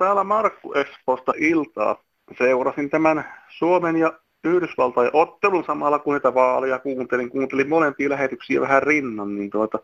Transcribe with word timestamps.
No 0.00 0.06
täällä 0.06 0.24
Markku 0.24 0.72
Espoosta 0.72 1.32
iltaa. 1.36 2.02
Seurasin 2.38 2.90
tämän 2.90 3.24
Suomen 3.48 3.96
ja 3.96 4.12
Yhdysvaltain 4.44 5.10
ottelun 5.12 5.64
samalla 5.64 5.98
kun 5.98 6.14
niitä 6.14 6.34
vaaleja 6.34 6.78
kuuntelin, 6.78 7.30
kuuntelin 7.30 7.68
molempia 7.68 8.10
lähetyksiä 8.10 8.60
vähän 8.60 8.82
rinnan, 8.82 9.34
niin 9.34 9.50
tuota, 9.50 9.78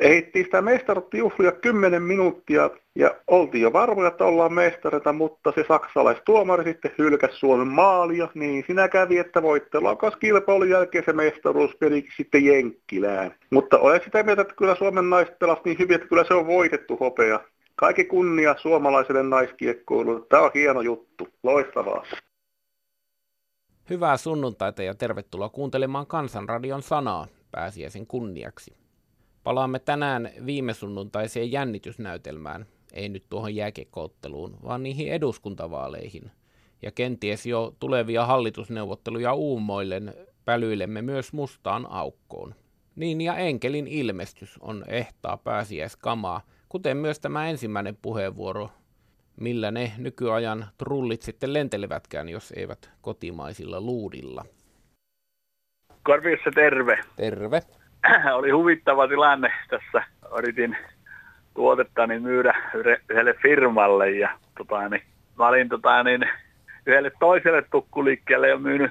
ehittiin 0.00 0.44
sitä 0.44 0.62
mestaruuttijuhlia 0.62 1.52
10 1.52 2.02
minuuttia 2.02 2.70
ja 2.94 3.14
oltiin 3.26 3.62
jo 3.62 3.72
varmoja, 3.72 4.08
että 4.08 4.24
ollaan 4.24 4.52
mestareita, 4.52 5.12
mutta 5.12 5.52
se 5.54 5.64
saksalaistuomari 5.68 6.64
sitten 6.64 6.94
hylkäsi 6.98 7.38
Suomen 7.38 7.68
maalia, 7.68 8.28
niin 8.34 8.64
sinä 8.66 8.88
kävi, 8.88 9.18
että 9.18 9.42
voittelaukas 9.42 10.16
kilpailun 10.16 10.70
jälkeen 10.70 11.04
se 11.04 11.12
mestaruus 11.12 11.76
menikin 11.80 12.12
sitten 12.16 12.44
Jenkkilään. 12.44 13.34
Mutta 13.50 13.78
olen 13.78 14.00
sitä 14.04 14.22
mieltä, 14.22 14.42
että 14.42 14.54
kyllä 14.54 14.74
Suomen 14.74 15.10
naiset 15.10 15.38
pelasi 15.38 15.62
niin 15.64 15.78
hyvin, 15.78 15.94
että 15.94 16.08
kyllä 16.08 16.24
se 16.24 16.34
on 16.34 16.46
voitettu 16.46 16.96
hopea. 16.96 17.40
Kaikki 17.76 18.04
kunnia 18.04 18.54
suomalaiselle 18.58 19.22
naiskiekkoilulle. 19.22 20.26
Tämä 20.28 20.42
on 20.42 20.50
hieno 20.54 20.80
juttu. 20.80 21.28
Loistavaa. 21.42 22.04
Hyvää 23.90 24.16
sunnuntaita 24.16 24.82
ja 24.82 24.94
tervetuloa 24.94 25.48
kuuntelemaan 25.48 26.06
Kansanradion 26.06 26.82
sanaa 26.82 27.26
pääsiäisen 27.50 28.06
kunniaksi. 28.06 28.76
Palaamme 29.44 29.78
tänään 29.78 30.30
viime 30.46 30.74
sunnuntaiseen 30.74 31.52
jännitysnäytelmään, 31.52 32.66
ei 32.92 33.08
nyt 33.08 33.24
tuohon 33.28 33.54
jääkekootteluun, 33.54 34.56
vaan 34.64 34.82
niihin 34.82 35.12
eduskuntavaaleihin. 35.12 36.30
Ja 36.82 36.90
kenties 36.90 37.46
jo 37.46 37.74
tulevia 37.80 38.26
hallitusneuvotteluja 38.26 39.32
uumoillen 39.32 40.14
pälyilemme 40.44 41.02
myös 41.02 41.32
mustaan 41.32 41.86
aukkoon. 41.90 42.54
Niin 42.96 43.20
ja 43.20 43.36
enkelin 43.36 43.86
ilmestys 43.86 44.58
on 44.60 44.84
ehtaa 44.88 45.36
pääsiäiskamaa, 45.36 46.40
kuten 46.68 46.96
myös 46.96 47.20
tämä 47.20 47.48
ensimmäinen 47.48 47.96
puheenvuoro 48.02 48.70
millä 49.40 49.70
ne 49.70 49.92
nykyajan 49.98 50.66
trullit 50.78 51.22
sitten 51.22 51.52
lentelevätkään, 51.52 52.28
jos 52.28 52.52
eivät 52.56 52.90
kotimaisilla 53.00 53.80
luudilla. 53.80 54.44
Korviossa 56.02 56.50
terve. 56.54 56.98
Terve. 57.16 57.60
Oli 58.38 58.50
huvittava 58.50 59.08
tilanne 59.08 59.52
tässä. 59.70 60.06
Yritin 60.38 60.76
tuotettani 61.54 62.18
myydä 62.18 62.54
yhdelle 62.74 63.34
firmalle 63.42 64.10
ja 64.10 64.38
tota, 64.58 64.88
niin, 64.88 65.02
mä 65.38 65.48
olin 65.48 65.68
tota, 65.68 66.02
niin, 66.02 66.28
yhdelle 66.86 67.12
toiselle 67.20 67.62
tukkuliikkeelle 67.70 68.48
jo 68.48 68.58
myynyt 68.58 68.90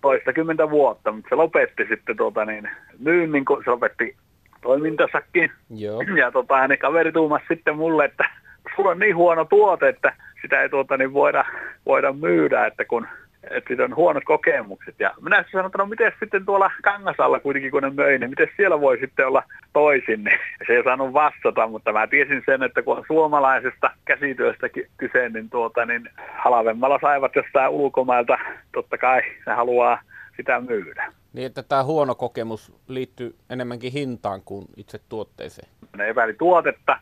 toistakymmentä 0.00 0.70
vuotta, 0.70 1.12
mutta 1.12 1.28
se 1.28 1.34
lopetti 1.34 1.86
sitten 1.88 2.16
tota, 2.16 2.44
niin, 2.44 2.70
myynnin, 2.98 3.44
kun 3.44 3.62
se 3.64 3.70
lopetti 3.70 4.16
toimintasakin. 4.62 5.50
Joo. 5.76 6.02
Ja 6.16 6.30
tota, 6.30 6.68
niin 6.68 6.78
kaveri 6.78 7.12
tuumasi 7.12 7.44
sitten 7.48 7.76
mulle, 7.76 8.04
että 8.04 8.30
sulla 8.76 8.90
on 8.90 8.98
niin 8.98 9.16
huono 9.16 9.44
tuote, 9.44 9.88
että 9.88 10.12
sitä 10.42 10.62
ei 10.62 10.68
tuota 10.68 10.96
niin 10.96 11.12
voida, 11.12 11.44
voida 11.86 12.12
myydä, 12.12 12.66
että 12.66 12.84
kun 12.84 13.06
että 13.50 13.68
siitä 13.68 13.84
on 13.84 13.96
huonot 13.96 14.24
kokemukset. 14.24 14.94
Ja 14.98 15.14
minä 15.20 15.44
sanoin, 15.52 15.66
että 15.66 15.78
no 15.78 15.86
miten 15.86 16.12
sitten 16.20 16.46
tuolla 16.46 16.70
Kangasalla 16.82 17.40
kuitenkin 17.40 17.70
kun 17.70 17.82
ne 17.82 17.90
möi, 17.90 18.18
niin 18.18 18.30
miten 18.30 18.48
siellä 18.56 18.80
voi 18.80 18.98
sitten 18.98 19.26
olla 19.26 19.42
toisin. 19.72 20.24
Niin 20.24 20.38
se 20.66 20.72
ei 20.72 20.84
saanut 20.84 21.12
vastata, 21.12 21.66
mutta 21.66 21.92
mä 21.92 22.06
tiesin 22.06 22.42
sen, 22.46 22.62
että 22.62 22.82
kun 22.82 22.96
on 22.96 23.04
suomalaisesta 23.06 23.90
käsityöstä 24.04 24.68
kyse, 24.96 25.28
niin, 25.28 25.50
tuota, 25.50 25.86
niin 25.86 26.08
halvemmalla 26.36 26.98
saivat 27.00 27.36
jostain 27.36 27.70
ulkomailta, 27.70 28.38
totta 28.72 28.98
kai 28.98 29.22
ne 29.46 29.52
haluaa 29.52 30.00
sitä 30.36 30.60
myydä. 30.60 31.12
Niin, 31.36 31.46
että 31.46 31.62
tämä 31.62 31.84
huono 31.84 32.14
kokemus 32.14 32.72
liittyy 32.88 33.36
enemmänkin 33.50 33.92
hintaan 33.92 34.42
kuin 34.44 34.66
itse 34.76 35.00
tuotteeseen. 35.08 35.68
Ne 35.96 36.08
epäili 36.08 36.34
tuotetta, 36.34 36.98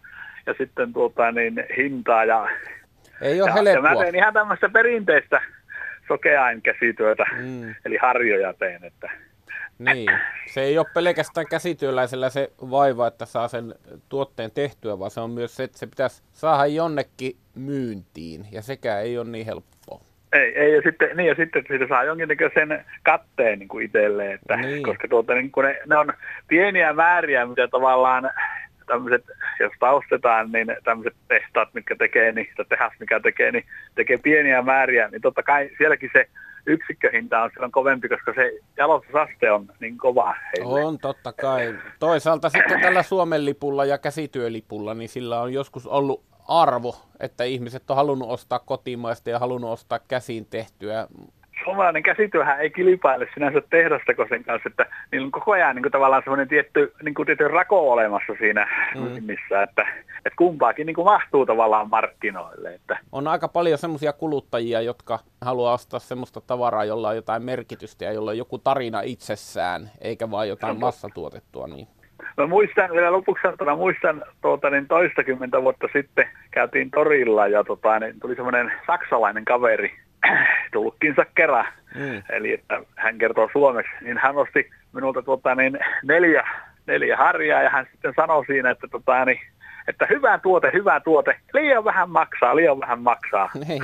ja 0.46 0.54
sitten 0.58 0.92
tuota, 0.92 1.32
niin, 1.32 1.64
hintaa. 1.76 2.24
Ja, 2.24 2.48
Ei 3.20 3.42
ole 3.42 3.50
ja, 3.50 3.54
helppoa. 3.54 3.74
ja 3.74 3.96
mä 3.96 4.02
tein 4.04 4.14
ihan 4.14 4.34
tämmöistä 4.34 4.68
perinteistä 4.68 5.40
sokeain 6.08 6.62
käsityötä, 6.62 7.24
mm. 7.38 7.74
eli 7.84 7.96
harjoja 7.96 8.54
teen. 8.54 8.84
Että. 8.84 9.10
Niin, 9.78 10.10
se 10.46 10.60
ei 10.60 10.78
ole 10.78 10.86
pelkästään 10.94 11.46
käsityöläisellä 11.50 12.30
se 12.30 12.52
vaiva, 12.70 13.06
että 13.06 13.26
saa 13.26 13.48
sen 13.48 13.74
tuotteen 14.08 14.50
tehtyä, 14.50 14.98
vaan 14.98 15.10
se 15.10 15.20
on 15.20 15.30
myös 15.30 15.56
se, 15.56 15.62
että 15.62 15.78
se 15.78 15.86
pitäisi 15.86 16.22
saada 16.32 16.66
jonnekin 16.66 17.36
myyntiin, 17.54 18.46
ja 18.52 18.62
sekä 18.62 18.98
ei 18.98 19.18
ole 19.18 19.30
niin 19.30 19.46
helppoa. 19.46 19.73
Ei, 20.34 20.58
ei 20.58 20.74
ja 20.74 20.82
sitten, 20.82 21.16
niin 21.16 21.26
ja 21.26 21.34
sitten 21.34 21.60
että 21.60 21.72
siitä 21.72 21.88
saa 21.88 22.04
jonkinnäköisen 22.04 22.84
katteen 23.02 23.58
niin 23.58 23.68
kuin 23.68 23.84
itselleen, 23.84 24.32
että, 24.32 24.56
niin. 24.56 24.82
koska 24.82 25.08
tuota, 25.08 25.34
niin 25.34 25.50
kun 25.50 25.64
ne, 25.64 25.78
ne, 25.86 25.96
on 25.96 26.12
pieniä 26.48 26.92
määriä, 26.92 27.46
mitä 27.46 27.68
tavallaan 27.68 28.30
tämmöiset, 28.86 29.24
jos 29.60 29.72
taustetaan, 29.80 30.52
niin 30.52 30.76
tämmöiset 30.84 31.14
tehtaat, 31.28 31.68
mitkä 31.74 31.96
tekee, 31.96 32.32
niin, 32.32 32.48
tai 32.56 32.64
tehas, 32.68 32.92
mikä 33.00 33.20
tekee, 33.20 33.52
niin 33.52 33.64
tekee 33.94 34.18
pieniä 34.18 34.62
määriä, 34.62 35.08
niin 35.08 35.22
totta 35.22 35.42
kai 35.42 35.70
sielläkin 35.78 36.10
se 36.12 36.28
yksikköhinta 36.66 37.42
on 37.42 37.50
silloin 37.50 37.72
kovempi, 37.72 38.08
koska 38.08 38.32
se 38.34 38.52
jalostusaste 38.76 39.50
on 39.50 39.66
niin 39.80 39.98
kova 39.98 40.34
heille. 40.34 40.84
On 40.84 40.98
totta 40.98 41.32
kai. 41.32 41.74
Toisaalta 41.98 42.48
sitten 42.48 42.80
tällä 42.80 43.02
Suomen 43.02 43.44
lipulla 43.44 43.84
ja 43.84 43.98
käsityölipulla, 43.98 44.94
niin 44.94 45.08
sillä 45.08 45.40
on 45.40 45.52
joskus 45.52 45.86
ollut 45.86 46.33
arvo, 46.48 46.96
että 47.20 47.44
ihmiset 47.44 47.90
on 47.90 47.96
halunnut 47.96 48.30
ostaa 48.30 48.58
kotimaista 48.58 49.30
ja 49.30 49.38
halunnut 49.38 49.70
ostaa 49.70 49.98
käsin 49.98 50.46
tehtyä 50.46 51.08
suomalainen 51.64 52.02
käsityöhän 52.02 52.60
ei 52.60 52.70
kilpaile 52.70 53.28
sinänsä 53.34 53.62
tehdastakosen 53.70 54.44
kanssa, 54.44 54.68
että 54.68 54.86
niillä 55.12 55.24
on 55.24 55.30
koko 55.30 55.52
ajan 55.52 55.76
niin 55.76 55.82
kuin, 55.82 55.92
tavallaan 55.92 56.22
semmoinen 56.22 56.48
tietty, 56.48 56.92
niin 57.02 57.14
kuin, 57.14 57.26
tietty 57.26 57.48
rako 57.48 57.92
olemassa 57.92 58.32
siinä 58.38 58.68
mm. 58.94 59.24
missä, 59.24 59.62
että, 59.62 59.82
että 60.16 60.36
kumpaakin 60.36 60.86
niin 60.86 60.94
kuin, 60.94 61.04
mahtuu 61.04 61.46
tavallaan 61.46 61.90
markkinoille. 61.90 62.74
Että. 62.74 62.98
On 63.12 63.28
aika 63.28 63.48
paljon 63.48 63.78
semmoisia 63.78 64.12
kuluttajia, 64.12 64.80
jotka 64.80 65.18
haluaa 65.40 65.74
ostaa 65.74 66.00
semmoista 66.00 66.40
tavaraa, 66.40 66.84
jolla 66.84 67.08
on 67.08 67.16
jotain 67.16 67.42
merkitystä 67.42 68.04
ja 68.04 68.12
jolla 68.12 68.30
on 68.30 68.38
joku 68.38 68.58
tarina 68.58 69.00
itsessään, 69.00 69.90
eikä 70.00 70.30
vain 70.30 70.48
jotain 70.48 70.80
massatuotettua. 70.80 71.66
Niin. 71.66 71.88
Mä 72.36 72.46
muistan 72.46 72.90
vielä 72.92 73.12
lopuksi 73.12 73.42
sanottuna, 73.42 73.76
muistan 73.76 74.24
tuota, 74.42 74.70
niin 74.70 74.86
toistakymmentä 74.86 75.62
vuotta 75.62 75.88
sitten 75.92 76.28
käytiin 76.50 76.90
torilla 76.90 77.46
ja 77.46 77.64
tota, 77.64 77.98
niin 77.98 78.20
tuli 78.20 78.34
semmoinen 78.34 78.72
saksalainen 78.86 79.44
kaveri 79.44 79.92
tulkkinsa 80.72 81.26
kerran, 81.34 81.66
mm. 81.94 82.22
eli 82.30 82.52
että 82.52 82.80
hän 82.96 83.18
kertoo 83.18 83.48
suomeksi, 83.52 83.92
niin 84.00 84.18
hän 84.18 84.34
nosti 84.34 84.70
minulta 84.92 85.22
tuota, 85.22 85.54
niin 85.54 85.78
neljä, 86.02 86.46
neljä 86.86 87.16
harjaa 87.16 87.62
ja 87.62 87.70
hän 87.70 87.86
sitten 87.92 88.12
sanoi 88.16 88.46
siinä, 88.46 88.70
että, 88.70 88.88
tuota, 88.90 89.24
niin, 89.24 89.40
että 89.88 90.06
hyvä 90.10 90.38
tuote, 90.38 90.70
hyvä 90.72 91.00
tuote, 91.00 91.36
liian 91.54 91.84
vähän 91.84 92.10
maksaa, 92.10 92.56
liian 92.56 92.80
vähän 92.80 93.00
maksaa. 93.00 93.50
Niin, 93.68 93.82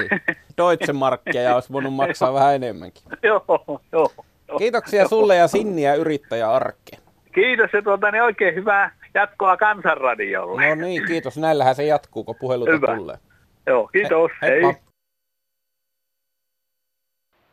Deutsche 0.56 0.92
Markkia 0.92 1.54
olisi 1.54 1.72
voinut 1.72 1.94
maksaa 1.94 2.34
vähän 2.38 2.54
enemmänkin. 2.54 3.02
joo, 3.22 3.44
joo. 3.92 4.10
Kiitoksia 4.58 5.08
sulle 5.08 5.36
ja 5.36 5.48
Sinniä 5.48 5.94
yrittäjä 5.94 6.50
Arkke. 6.50 7.09
Kiitos 7.32 7.70
ja 7.72 7.82
tuota, 7.82 8.10
niin 8.10 8.22
oikein 8.22 8.54
hyvää 8.54 8.96
jatkoa 9.14 9.56
Kansanradiolle. 9.56 10.68
No 10.68 10.74
niin, 10.74 11.06
kiitos. 11.06 11.38
Näillähän 11.38 11.74
se 11.74 11.84
jatkuu, 11.84 12.24
kun 12.24 12.36
puhelut 12.40 12.68
tulee. 12.96 13.16
Joo, 13.66 13.86
kiitos. 13.86 14.30
He, 14.42 14.48
hei. 14.48 14.62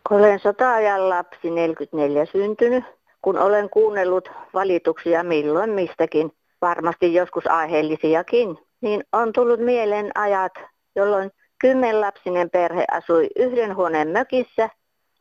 Olen 0.09 0.39
sota-ajan 0.39 1.09
lapsi, 1.09 1.49
44 1.49 2.25
syntynyt. 2.25 2.83
Kun 3.21 3.37
olen 3.37 3.69
kuunnellut 3.69 4.31
valituksia 4.53 5.23
milloin 5.23 5.69
mistäkin, 5.69 6.31
varmasti 6.61 7.13
joskus 7.13 7.47
aiheellisiakin, 7.47 8.57
niin 8.81 9.03
on 9.13 9.33
tullut 9.33 9.59
mieleen 9.59 10.11
ajat, 10.15 10.53
jolloin 10.95 11.31
kymmenlapsinen 11.59 12.49
perhe 12.49 12.85
asui 12.91 13.27
yhden 13.35 13.75
huoneen 13.75 14.07
mökissä, 14.07 14.69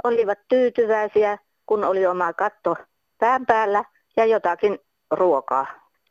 olivat 0.05 0.39
tyytyväisiä, 0.49 1.39
kun 1.67 1.85
oli 1.85 2.07
oma 2.07 2.33
katto 2.33 2.77
pään 3.19 3.47
päällä 3.47 3.85
ja 4.17 4.25
jotakin 4.25 4.79
ruokaa. 5.11 5.67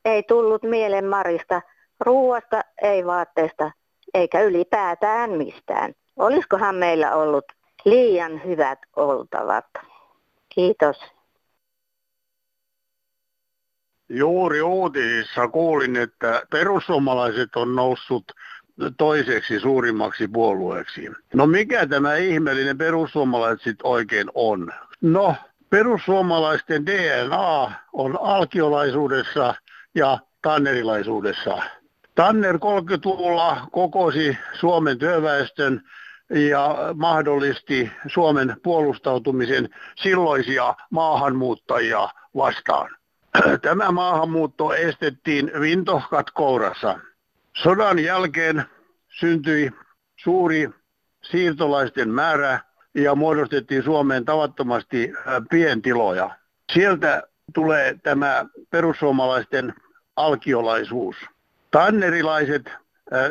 Ei 0.06 0.24
tullut 0.24 0.63
mieleen 0.63 1.06
Marista, 1.06 1.62
ruuasta, 2.00 2.62
ei 2.81 3.06
vaatteesta, 3.06 3.72
eikä 4.13 4.42
ylipäätään 4.42 5.30
mistään. 5.30 5.94
Olisikohan 6.16 6.75
meillä 6.75 7.16
ollut 7.16 7.46
liian 7.86 8.44
hyvät 8.46 8.80
oltavat. 8.96 9.66
Kiitos. 10.50 10.98
Juuri 14.10 14.62
uutisissa 14.62 15.48
kuulin, 15.48 15.96
että 15.96 16.44
perussuomalaiset 16.52 17.56
on 17.56 17.75
noussut 17.75 18.31
toiseksi 18.98 19.60
suurimmaksi 19.60 20.28
puolueeksi. 20.28 21.10
No 21.34 21.48
mikä 21.48 21.88
tämä 21.88 22.16
ihmeellinen 22.16 22.78
perussuomalaiset 22.78 23.63
sitten 23.63 23.88
oikein 23.88 24.28
on? 24.34 24.72
No, 25.02 25.36
perussuomalaisten 25.75 26.86
DNA 26.86 27.72
on 27.94 28.19
alkiolaisuudessa 28.22 29.56
ja 29.95 30.19
tannerilaisuudessa. 30.42 31.57
Tanner 32.16 32.56
30-luvulla 32.56 33.68
kokosi 33.72 34.38
Suomen 34.60 34.98
työväestön 34.98 35.81
ja 36.30 36.75
mahdollisti 36.94 37.92
Suomen 38.07 38.56
puolustautumisen 38.63 39.69
silloisia 39.95 40.75
maahanmuuttajia 40.89 42.10
vastaan. 42.36 42.89
Tämä 43.62 43.92
maahanmuutto 43.92 44.74
estettiin 44.74 45.51
vintokatkourassa. 45.62 47.00
Sodan 47.57 48.00
jälkeen 48.00 48.63
syntyi 49.19 49.71
suuri 50.16 50.69
siirtolaisten 51.24 52.10
määrä 52.10 52.60
ja 52.95 53.15
muodostettiin 53.15 53.83
Suomeen 53.83 54.25
tavattomasti 54.25 55.13
pientiloja. 55.50 56.30
Sieltä 56.74 57.24
tulee 57.53 57.95
tämä 58.03 58.45
perussuomalaisten 58.69 59.74
alkiolaisuus. 60.15 61.15
Tannerilaiset 61.71 62.71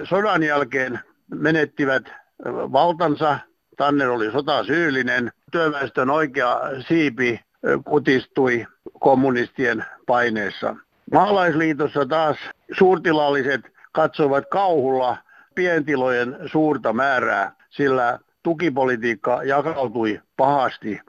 sodan 0.04 0.42
jälkeen 0.42 1.00
menettivät 1.34 2.04
valtansa. 2.48 3.38
Tanner 3.76 4.10
oli 4.10 4.32
sotasyyllinen. 4.32 5.32
Työväestön 5.52 6.10
oikea 6.10 6.60
siipi 6.88 7.40
kutistui 7.84 8.66
kommunistien 9.00 9.84
paineessa. 10.06 10.76
Maalaisliitossa 11.12 12.06
taas 12.06 12.36
suurtilalliset 12.78 13.60
katsoivat 13.92 14.44
kauhulla 14.50 15.16
pientilojen 15.54 16.36
suurta 16.46 16.92
määrää, 16.92 17.52
sillä 17.70 18.18
tukipolitiikka 18.44 19.42
jakautui 19.42 20.20
pahasti 20.36 21.00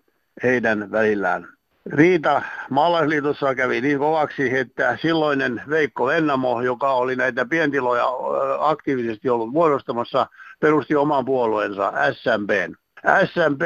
heidän 0.44 0.92
välillään. 0.92 1.48
Riita 1.94 2.42
maalaisliitossa 2.70 3.56
kävi 3.56 3.82
niin 3.82 4.00
kovaksi, 4.00 4.58
että 4.58 4.98
silloinen 5.02 5.62
Veikko 5.70 6.06
Vennamo, 6.06 6.62
joka 6.62 6.94
oli 6.94 7.16
näitä 7.16 7.46
pientiloja 7.46 8.06
aktiivisesti 8.60 9.30
ollut 9.30 9.52
muodostamassa, 9.52 10.28
perusti 10.60 10.96
oman 10.96 11.26
puolueensa 11.26 11.94
SMP. 12.12 12.50
SMP 13.26 13.62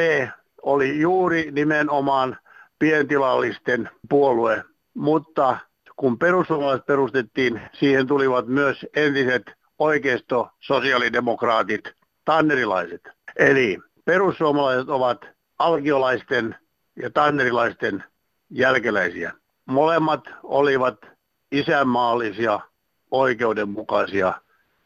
oli 0.61 0.99
juuri 0.99 1.51
nimenomaan 1.51 2.37
pientilallisten 2.79 3.89
puolue, 4.09 4.63
mutta 4.93 5.57
kun 5.95 6.19
perussuomalaiset 6.19 6.85
perustettiin, 6.85 7.61
siihen 7.73 8.07
tulivat 8.07 8.47
myös 8.47 8.85
entiset 8.95 9.43
oikeisto-sosiaalidemokraatit, 9.79 11.93
tannerilaiset. 12.25 13.01
Eli 13.39 13.77
perussuomalaiset 14.05 14.89
ovat 14.89 15.25
alkiolaisten 15.59 16.55
ja 16.95 17.09
tannerilaisten 17.09 18.03
jälkeläisiä. 18.49 19.33
Molemmat 19.65 20.23
olivat 20.43 20.95
isänmaallisia, 21.51 22.59
oikeudenmukaisia 23.11 24.33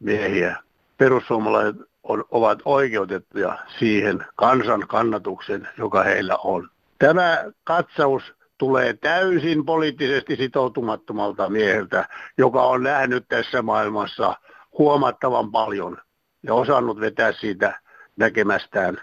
miehiä. 0.00 0.56
Perussuomalaiset 0.96 1.76
on, 2.02 2.24
ovat 2.30 2.58
oikeutettuja 2.64 3.58
siihen 3.78 4.26
kansan 4.36 4.84
kannatuksen, 4.88 5.68
joka 5.78 6.02
heillä 6.02 6.36
on. 6.36 6.68
Tämä 6.98 7.44
katsaus 7.64 8.22
tulee 8.58 8.92
täysin 8.92 9.64
poliittisesti 9.64 10.36
sitoutumattomalta 10.36 11.48
mieheltä, 11.48 12.08
joka 12.38 12.62
on 12.62 12.82
nähnyt 12.82 13.24
tässä 13.28 13.62
maailmassa 13.62 14.34
huomattavan 14.78 15.52
paljon 15.52 15.98
ja 16.42 16.54
osannut 16.54 17.00
vetää 17.00 17.32
siitä 17.32 17.83
näkemästään 18.16 19.00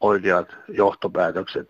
oikeat 0.00 0.48
johtopäätökset. 0.68 1.66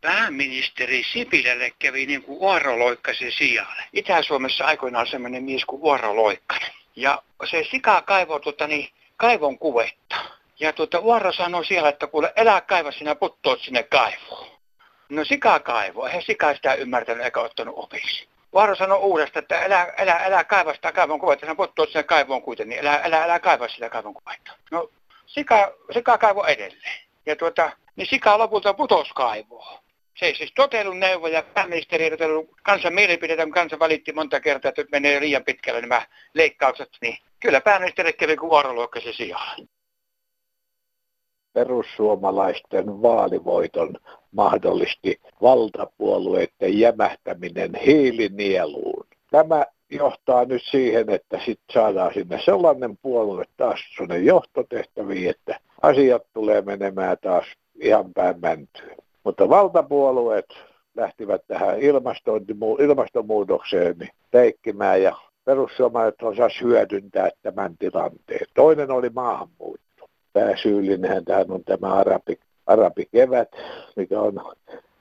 Pääministeri 0.00 1.02
Sipilälle 1.12 1.72
kävi 1.78 2.06
niin 2.06 2.22
kuin 2.22 2.38
Uoro 2.38 2.78
Loikkasen 2.78 3.32
sijalle. 3.32 3.82
Itä-Suomessa 3.92 4.64
aikoinaan 4.64 5.06
sellainen 5.06 5.44
mies 5.44 5.64
kuin 5.64 5.82
Uoro 5.82 6.16
Loikkanen. 6.16 6.70
Ja 6.96 7.22
se 7.50 7.64
sika 7.70 8.02
kaivoi 8.02 8.40
tuota, 8.40 8.66
niin, 8.66 8.88
kaivon 9.16 9.58
kuvetta. 9.58 10.16
Ja 10.60 10.72
tuota, 10.72 10.98
Uoro 10.98 11.32
sanoi 11.32 11.64
siellä, 11.64 11.88
että 11.88 12.06
kuule, 12.06 12.32
elää 12.36 12.60
kaiva 12.60 12.92
sinä 12.92 13.14
puttoot 13.14 13.60
sinne 13.60 13.82
kaivoon. 13.82 14.60
No 15.08 15.24
sika 15.24 15.60
kaivoi, 15.60 16.08
eihän 16.08 16.22
sika 16.22 16.54
sitä 16.54 16.74
ymmärtänyt 16.74 17.24
eikä 17.24 17.40
ottanut 17.40 17.74
opiksi. 17.78 18.28
Vaaro 18.54 18.74
sanoi 18.74 18.98
uudestaan, 18.98 19.42
että 19.42 19.62
älä, 19.62 19.94
älä, 19.98 20.20
älä 20.24 20.44
kaiva 20.44 20.74
sitä 20.74 20.92
kaivon 20.92 21.20
kuvetta, 21.20 21.46
sinä 21.46 21.54
puttoot 21.54 21.88
sinne 21.88 22.02
kaivoon 22.02 22.42
kuitenkin, 22.42 22.70
niin 22.70 22.86
älä, 22.86 23.00
älä, 23.04 23.24
älä 23.24 23.38
kaiva 23.38 23.68
sitä 23.68 23.90
kaivon 23.90 24.14
kuvetta. 24.14 24.52
No 24.70 24.90
sika, 25.26 25.72
sika 25.92 26.18
kaivo 26.18 26.44
edelleen. 26.44 27.00
Ja 27.26 27.36
tuota, 27.36 27.72
niin 27.96 28.06
sika 28.10 28.38
lopulta 28.38 28.74
putos 28.74 29.12
kaivoon. 29.12 29.78
Se 30.16 30.26
ei 30.26 30.34
siis 30.34 30.52
totellut 30.54 30.98
neuvoja, 30.98 31.42
pääministeri 31.42 32.04
ei 32.04 32.10
totellut 32.10 32.50
kansan 32.62 32.94
mielipiteitä, 32.94 33.44
kun 33.44 33.52
kansa 33.52 33.78
valitti 33.78 34.12
monta 34.12 34.40
kertaa, 34.40 34.68
että 34.68 34.82
menee 34.92 35.20
liian 35.20 35.44
pitkälle 35.44 35.80
nämä 35.80 36.02
leikkaukset, 36.34 36.88
niin 37.00 37.18
kyllä 37.40 37.60
pääministeri 37.60 38.12
kävi 38.12 38.36
kuin 38.36 38.50
vuoroluokkaisen 38.50 39.14
sijaan. 39.14 39.68
Perussuomalaisten 41.52 43.02
vaalivoiton 43.02 43.96
mahdollisti 44.32 45.20
valtapuolueiden 45.42 46.78
jämähtäminen 46.78 47.74
hiilinieluun. 47.86 49.06
Tämä 49.30 49.66
johtaa 49.90 50.44
nyt 50.44 50.62
siihen, 50.70 51.10
että 51.10 51.38
sitten 51.44 51.74
saadaan 51.74 52.14
sinne 52.14 52.40
sellainen 52.44 52.98
puolue 53.02 53.44
taas 53.56 53.80
sinne 53.96 54.18
johtotehtäviin, 54.18 55.30
että 55.30 55.60
asiat 55.82 56.22
tulee 56.32 56.62
menemään 56.62 57.16
taas 57.22 57.44
ihan 57.80 58.14
päin 58.14 58.40
mäntyyn. 58.40 58.96
Mutta 59.24 59.48
valtapuolueet 59.48 60.46
lähtivät 60.96 61.42
tähän 61.46 61.76
ilmastonmuutokseen 62.78 63.98
niin 63.98 64.10
teikkimään 64.30 65.02
ja 65.02 65.16
perussuomalaiset 65.44 66.22
osas 66.22 66.52
hyödyntää 66.62 67.30
tämän 67.42 67.76
tilanteen. 67.78 68.46
Toinen 68.54 68.90
oli 68.90 69.10
maahanmuutto. 69.14 69.89
Pääsyyllinen 70.32 71.24
tähän 71.24 71.50
on 71.50 71.64
tämä 71.64 71.92
arabi, 71.92 72.38
arabikevät, 72.66 73.48
mikä 73.96 74.20
on 74.20 74.40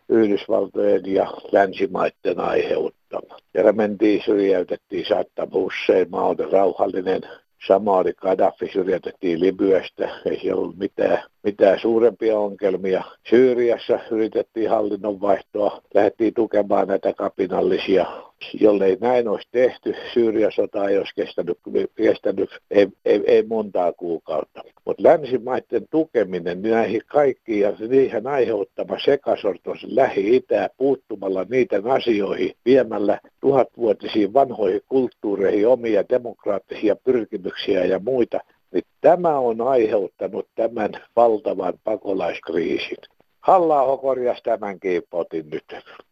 Yhdysvaltojen 0.09 1.13
ja 1.13 1.33
länsimaiden 1.51 2.39
aiheuttama. 2.39 3.37
Ja 3.53 3.73
mentiin 3.73 4.21
syrjäytettiin 4.25 5.05
Saddam 5.05 5.49
Hussein, 5.53 6.07
maa 6.09 6.35
rauhallinen 6.51 7.21
Sama 7.67 7.97
oli 7.97 8.13
Gaddafi, 8.13 8.69
syrjäytettiin 8.73 9.39
Libyasta, 9.39 10.03
ei 10.25 10.39
siellä 10.39 10.61
ollut 10.61 10.77
mitään, 10.77 11.23
mitään 11.43 11.79
suurempia 11.79 12.39
ongelmia. 12.39 13.03
Syyriassa 13.29 13.99
yritettiin 14.11 14.69
hallinnonvaihtoa, 14.69 15.81
lähdettiin 15.93 16.33
tukemaan 16.33 16.87
näitä 16.87 17.13
kapinallisia. 17.13 18.05
Jollei 18.53 18.97
näin 19.01 19.27
olisi 19.27 19.47
tehty, 19.51 19.95
Syyrian 20.13 20.51
sota 20.51 20.89
ei 20.89 20.97
olisi 20.97 21.15
kestänyt, 21.15 21.57
kestänyt 21.95 22.49
ei, 22.71 22.87
ei, 23.05 23.21
ei 23.25 23.43
montaa 23.43 23.93
kuukautta. 23.93 24.63
Mutta 24.85 25.03
länsimaiden 25.03 25.87
tukeminen 25.89 26.61
näihin 26.61 27.01
kaikkiin 27.07 27.59
ja 27.61 27.73
niihin 27.89 28.27
aiheuttama 28.27 28.99
sekasortos 29.05 29.83
Lähi-Itää 29.83 30.69
puuttumalla 30.77 31.45
niiden 31.49 31.87
asioihin, 31.87 32.53
viemällä 32.65 33.19
tuhatvuotisiin 33.41 34.33
vanhoihin 34.33 34.81
kulttuureihin 34.87 35.67
omia 35.67 36.03
demokraattisia 36.09 36.95
pyrkimyksiä 36.95 37.85
ja 37.85 37.99
muita, 37.99 38.39
niin 38.73 38.83
tämä 39.01 39.39
on 39.39 39.61
aiheuttanut 39.61 40.47
tämän 40.55 40.91
valtavan 41.15 41.73
pakolaiskriisin. 41.83 42.97
halla 43.39 43.97
korjasi 43.97 44.43
tämänkin 44.43 45.01
potin 45.09 45.49
nyt, 45.49 45.65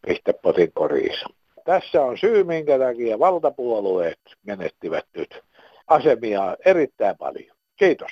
mistä 0.07 0.33
potin 0.41 0.71
koriissa. 0.73 1.29
Tässä 1.65 2.03
on 2.03 2.17
syy, 2.17 2.43
minkä 2.43 2.79
takia 2.79 3.19
valtapuolueet 3.19 4.19
menettivät 4.45 5.05
nyt 5.15 5.41
asemia 5.87 6.57
erittäin 6.65 7.17
paljon. 7.17 7.57
Kiitos. 7.75 8.11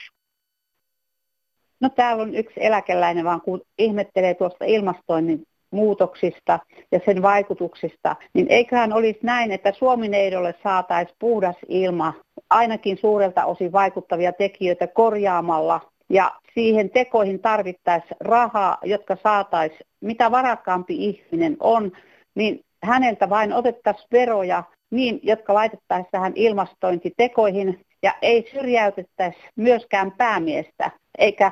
No 1.79 1.89
täällä 1.89 2.23
on 2.23 2.35
yksi 2.35 2.65
eläkeläinen 2.65 3.25
vaan 3.25 3.41
kun 3.41 3.61
ihmettelee 3.77 4.33
tuosta 4.33 4.65
ilmastoinnin 4.65 5.47
muutoksista 5.75 6.59
ja 6.91 6.99
sen 7.05 7.21
vaikutuksista, 7.21 8.15
niin 8.33 8.47
eiköhän 8.49 8.93
olisi 8.93 9.19
näin, 9.23 9.51
että 9.51 9.71
Suomi-neidolle 9.71 10.55
saataisiin 10.63 11.15
puhdas 11.19 11.55
ilma, 11.67 12.13
ainakin 12.49 12.97
suurelta 12.97 13.45
osin 13.45 13.71
vaikuttavia 13.71 14.33
tekijöitä 14.33 14.87
korjaamalla 14.87 15.81
ja 16.09 16.31
siihen 16.53 16.89
tekoihin 16.89 17.39
tarvittaisiin 17.39 18.17
rahaa, 18.19 18.77
jotka 18.83 19.17
saataisiin, 19.23 19.87
mitä 20.01 20.31
varakkaampi 20.31 20.95
ihminen 21.05 21.57
on, 21.59 21.91
niin 22.35 22.59
häneltä 22.83 23.29
vain 23.29 23.53
otettaisiin 23.53 24.07
veroja 24.11 24.63
niin, 24.91 25.19
jotka 25.23 25.53
laitettaisiin 25.53 26.11
tähän 26.11 26.33
ilmastointitekoihin 26.35 27.85
ja 28.03 28.13
ei 28.21 28.49
syrjäytettäisi 28.51 29.39
myöskään 29.55 30.11
päämiestä 30.11 30.91
eikä 31.17 31.51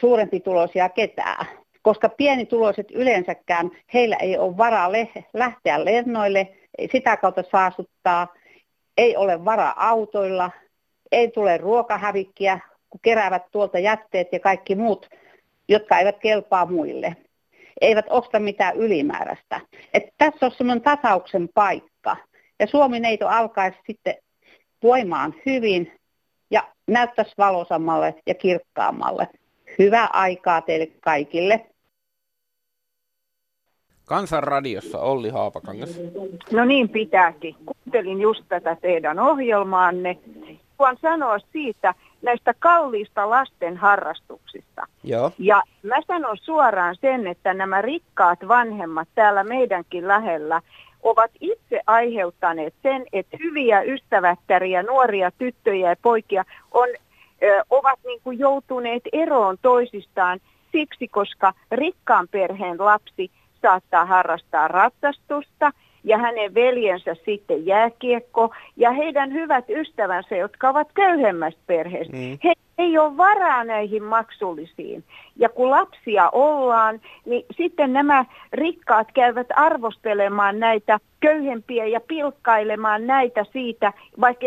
suurempi 0.00 0.40
tulosia 0.40 0.88
ketään. 0.88 1.46
Koska 1.82 2.08
pienituloiset 2.08 2.90
yleensäkään, 2.90 3.70
heillä 3.94 4.16
ei 4.16 4.38
ole 4.38 4.56
varaa 4.56 4.92
le- 4.92 5.08
lähteä 5.34 5.84
lennoille, 5.84 6.48
sitä 6.92 7.16
kautta 7.16 7.42
saastuttaa, 7.50 8.34
ei 8.96 9.16
ole 9.16 9.44
varaa 9.44 9.88
autoilla, 9.90 10.50
ei 11.12 11.30
tule 11.30 11.56
ruokahävikkiä, 11.58 12.60
kun 12.90 13.00
keräävät 13.02 13.42
tuolta 13.50 13.78
jätteet 13.78 14.28
ja 14.32 14.40
kaikki 14.40 14.74
muut, 14.74 15.08
jotka 15.68 15.98
eivät 15.98 16.18
kelpaa 16.18 16.66
muille. 16.66 17.16
Eivät 17.80 18.06
osta 18.10 18.38
mitään 18.38 18.76
ylimääräistä. 18.76 19.60
Et 19.94 20.04
tässä 20.18 20.46
on 20.46 20.52
semmoinen 20.52 20.82
tasauksen 20.82 21.48
paikka. 21.54 22.16
Ja 22.60 22.66
Suomi-neito 22.66 23.28
alkaisi 23.28 23.78
sitten 23.86 24.14
voimaan 24.82 25.34
hyvin 25.46 25.92
ja 26.50 26.62
näyttäisi 26.88 27.34
valosammalle 27.38 28.14
ja 28.26 28.34
kirkkaammalle. 28.34 29.28
Hyvää 29.78 30.06
aikaa 30.06 30.60
teille 30.60 30.86
kaikille. 31.00 31.66
Kansanradiossa 34.04 34.98
Olli 34.98 35.28
Haapakangas. 35.28 36.00
No 36.52 36.64
niin 36.64 36.88
pitääkin. 36.88 37.56
Kuuntelin 37.66 38.20
just 38.20 38.44
tätä 38.48 38.76
teidän 38.80 39.18
ohjelmaanne. 39.18 40.18
haluan 40.78 40.98
sanoa 41.02 41.38
siitä 41.52 41.94
näistä 42.22 42.54
kalliista 42.58 43.30
lasten 43.30 43.76
harrastuksista. 43.76 44.86
Joo. 45.04 45.32
Ja 45.38 45.62
mä 45.82 45.96
sanon 46.06 46.36
suoraan 46.42 46.96
sen, 47.00 47.26
että 47.26 47.54
nämä 47.54 47.82
rikkaat 47.82 48.38
vanhemmat 48.48 49.08
täällä 49.14 49.44
meidänkin 49.44 50.08
lähellä 50.08 50.62
ovat 51.02 51.30
itse 51.40 51.80
aiheuttaneet 51.86 52.74
sen, 52.82 53.06
että 53.12 53.36
hyviä 53.44 53.82
ystävättäriä, 53.82 54.82
nuoria 54.82 55.30
tyttöjä 55.38 55.90
ja 55.90 55.96
poikia 56.02 56.44
on, 56.70 56.88
ö, 57.42 57.64
ovat 57.70 57.98
niin 58.04 58.20
kuin 58.24 58.38
joutuneet 58.38 59.02
eroon 59.12 59.58
toisistaan 59.62 60.40
siksi, 60.72 61.08
koska 61.08 61.52
rikkaan 61.72 62.28
perheen 62.28 62.76
lapsi 62.78 63.30
saattaa 63.62 64.06
harrastaa 64.06 64.68
ratsastusta 64.68 65.72
ja 66.04 66.18
hänen 66.18 66.54
veljensä 66.54 67.16
sitten 67.24 67.66
jääkiekko 67.66 68.54
ja 68.76 68.90
heidän 68.90 69.32
hyvät 69.32 69.64
ystävänsä, 69.68 70.36
jotka 70.36 70.68
ovat 70.68 70.88
köyhemmästä 70.94 71.60
perheestä. 71.66 72.16
Mm. 72.16 72.38
He 72.44 72.52
ei 72.78 72.98
ole 72.98 73.16
varaa 73.16 73.64
näihin 73.64 74.02
maksullisiin. 74.02 75.04
Ja 75.36 75.48
kun 75.48 75.70
lapsia 75.70 76.30
ollaan, 76.30 77.00
niin 77.26 77.44
sitten 77.56 77.92
nämä 77.92 78.24
rikkaat 78.52 79.08
käyvät 79.14 79.46
arvostelemaan 79.56 80.60
näitä 80.60 80.98
köyhempiä 81.20 81.86
ja 81.86 82.00
pilkkailemaan 82.00 83.06
näitä 83.06 83.44
siitä, 83.52 83.92
vaikka 84.20 84.46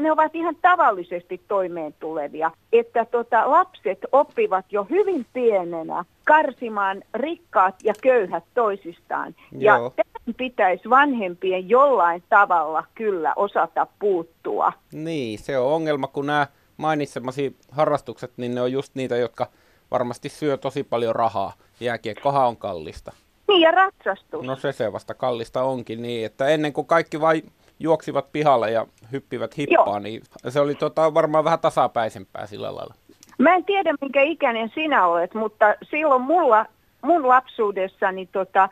ne 0.00 0.12
ovat 0.12 0.34
ihan 0.34 0.56
tavallisesti 0.62 1.40
toimeen 1.48 1.94
tulevia, 2.00 2.50
että 2.72 3.04
tota, 3.04 3.50
lapset 3.50 3.98
oppivat 4.12 4.64
jo 4.70 4.86
hyvin 4.90 5.26
pienenä 5.32 6.04
karsimaan 6.24 7.02
rikkaat 7.14 7.74
ja 7.84 7.94
köyhät 8.02 8.44
toisistaan. 8.54 9.34
Joo. 9.52 9.92
Ja 9.96 10.04
pitäisi 10.34 10.90
vanhempien 10.90 11.68
jollain 11.68 12.22
tavalla 12.28 12.84
kyllä 12.94 13.32
osata 13.36 13.86
puuttua. 13.98 14.72
Niin, 14.92 15.38
se 15.38 15.58
on 15.58 15.72
ongelma, 15.72 16.06
kun 16.06 16.26
nämä 16.26 16.46
mainitsemasi 16.76 17.56
harrastukset, 17.70 18.32
niin 18.36 18.54
ne 18.54 18.60
on 18.60 18.72
just 18.72 18.94
niitä, 18.94 19.16
jotka 19.16 19.46
varmasti 19.90 20.28
syö 20.28 20.56
tosi 20.56 20.84
paljon 20.84 21.16
rahaa. 21.16 21.52
Jääkiekkohan 21.80 22.46
on 22.46 22.56
kallista. 22.56 23.12
Niin, 23.48 23.60
ja 23.60 23.70
ratsastus. 23.70 24.46
No 24.46 24.56
se 24.56 24.72
se 24.72 24.92
vasta 24.92 25.14
kallista 25.14 25.62
onkin 25.62 26.02
niin, 26.02 26.26
että 26.26 26.48
ennen 26.48 26.72
kuin 26.72 26.86
kaikki 26.86 27.20
vain 27.20 27.42
juoksivat 27.80 28.32
pihalle 28.32 28.70
ja 28.70 28.86
hyppivät 29.12 29.58
hippaa, 29.58 29.86
Joo. 29.86 29.98
niin 29.98 30.22
se 30.48 30.60
oli 30.60 30.74
tota, 30.74 31.14
varmaan 31.14 31.44
vähän 31.44 31.60
tasapäisempää 31.60 32.46
sillä 32.46 32.74
lailla. 32.74 32.94
Mä 33.38 33.54
en 33.54 33.64
tiedä, 33.64 33.94
minkä 34.00 34.22
ikäinen 34.22 34.70
sinä 34.74 35.06
olet, 35.06 35.34
mutta 35.34 35.74
silloin 35.90 36.22
mulla, 36.22 36.66
mun 37.02 37.28
lapsuudessani 37.28 38.26
tota, 38.26 38.68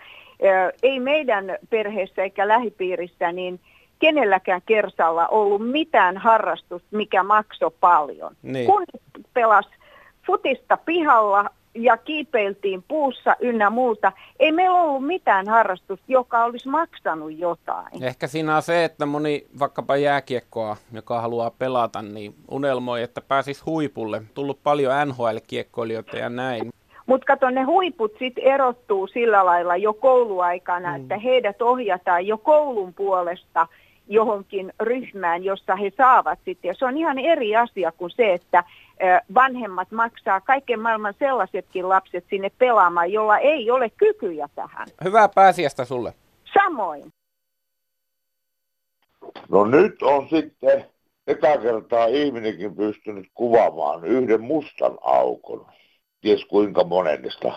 ei 0.83 1.01
meidän 1.01 1.45
perheessä 1.71 2.23
eikä 2.23 2.49
lähipiirissä, 2.49 3.33
niin 3.33 3.61
kenelläkään 3.99 4.63
kersalla 4.67 5.29
ollut 5.29 5.71
mitään 5.71 6.17
harrastusta, 6.17 6.89
mikä 6.91 7.23
maksoi 7.23 7.71
paljon. 7.81 8.37
Niin. 8.43 8.67
Kun 8.67 8.85
pelas 9.35 9.67
futista 10.27 10.77
pihalla 10.77 11.51
ja 11.75 11.97
kiipeiltiin 11.97 12.85
puussa 12.89 13.37
ynnä 13.41 13.71
muuta. 13.71 14.13
Ei 14.39 14.53
meillä 14.53 14.83
ollut 14.83 15.07
mitään 15.07 15.49
harrastusta, 15.49 16.05
joka 16.09 16.45
olisi 16.45 16.69
maksanut 16.69 17.39
jotain. 17.39 18.03
Ehkä 18.03 18.27
siinä 18.27 18.57
on 18.57 18.63
se, 18.63 18.85
että 18.85 19.07
moni 19.07 19.47
vaikkapa 19.59 19.97
jääkiekkoa, 19.97 20.77
joka 20.93 21.21
haluaa 21.21 21.51
pelata, 21.51 22.03
niin 22.03 22.35
unelmoi, 22.51 23.03
että 23.03 23.21
pääsisi 23.21 23.63
huipulle. 23.67 24.23
Tullut 24.35 24.63
paljon 24.63 24.93
NHL-kiekkoilijoita 25.09 26.17
ja 26.17 26.29
näin. 26.29 26.74
Mutta 27.07 27.27
kato, 27.27 27.51
ne 27.51 27.63
huiput 27.63 28.13
sitten 28.19 28.45
erottuu 28.45 29.07
sillä 29.07 29.47
lailla 29.47 29.77
jo 29.77 29.93
kouluaikana, 29.93 30.89
mm. 30.89 31.03
että 31.03 31.19
heidät 31.19 31.63
ohjataan 31.63 32.27
jo 32.27 32.39
koulun 32.39 32.95
puolesta– 32.95 33.67
johonkin 34.09 34.73
ryhmään, 34.81 35.45
jossa 35.45 35.77
he 35.77 35.93
saavat 35.97 36.39
sitten. 36.45 36.69
Ja 36.69 36.75
se 36.75 36.85
on 36.85 36.97
ihan 36.97 37.19
eri 37.19 37.57
asia 37.57 37.93
kuin 37.93 38.11
se, 38.11 38.33
että 38.33 38.65
vanhemmat 39.35 39.91
maksaa 39.91 40.41
kaiken 40.41 40.81
maailman 40.81 41.15
sellaisetkin 41.19 41.89
lapset 41.89 42.25
sinne 42.31 42.51
pelaamaan, 42.59 43.13
jolla 43.13 43.39
ei 43.39 43.71
ole 43.71 43.91
kykyjä 43.91 44.49
tähän. 44.55 44.87
Hyvää 45.05 45.29
pääsiäistä 45.29 45.85
sulle. 45.85 46.15
Samoin. 46.55 47.13
No 49.49 49.65
nyt 49.65 50.03
on 50.03 50.29
sitten 50.29 50.85
eka 51.27 51.59
kertaa 51.59 52.07
ihminenkin 52.07 52.77
pystynyt 52.77 53.27
kuvaamaan 53.35 54.05
yhden 54.05 54.41
mustan 54.41 54.99
aukon. 55.01 55.67
Ties 56.25 56.45
kuinka 56.45 56.85
monennesta. 56.85 57.53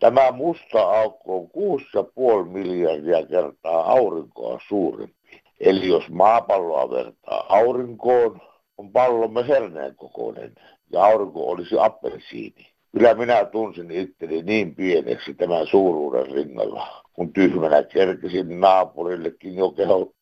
Tämä 0.00 0.32
musta 0.32 0.80
aukko 0.80 1.36
on 1.36 1.78
6,5 2.44 2.48
miljardia 2.48 3.26
kertaa 3.26 3.92
aurinkoa 3.92 4.60
suurempi. 4.68 5.42
Eli 5.60 5.88
jos 5.88 6.08
maapalloa 6.08 6.90
vertaa 6.90 7.46
aurinkoon, 7.48 8.40
on 8.78 8.92
pallomme 8.92 9.48
herneen 9.48 9.96
kokoinen 9.96 10.54
ja 10.92 11.04
aurinko 11.04 11.50
olisi 11.50 11.74
appelsiini. 11.78 12.66
Kyllä 12.92 13.14
minä 13.14 13.44
tunsin 13.44 13.90
itteni 13.90 14.42
niin 14.42 14.74
pieneksi 14.74 15.34
tämän 15.34 15.66
suuruuden 15.66 16.26
rinnalla, 16.26 16.86
kun 17.12 17.32
tyhmänä 17.32 17.82
kerkesin 17.82 18.60
naapurillekin 18.60 19.56
jo 19.56 19.74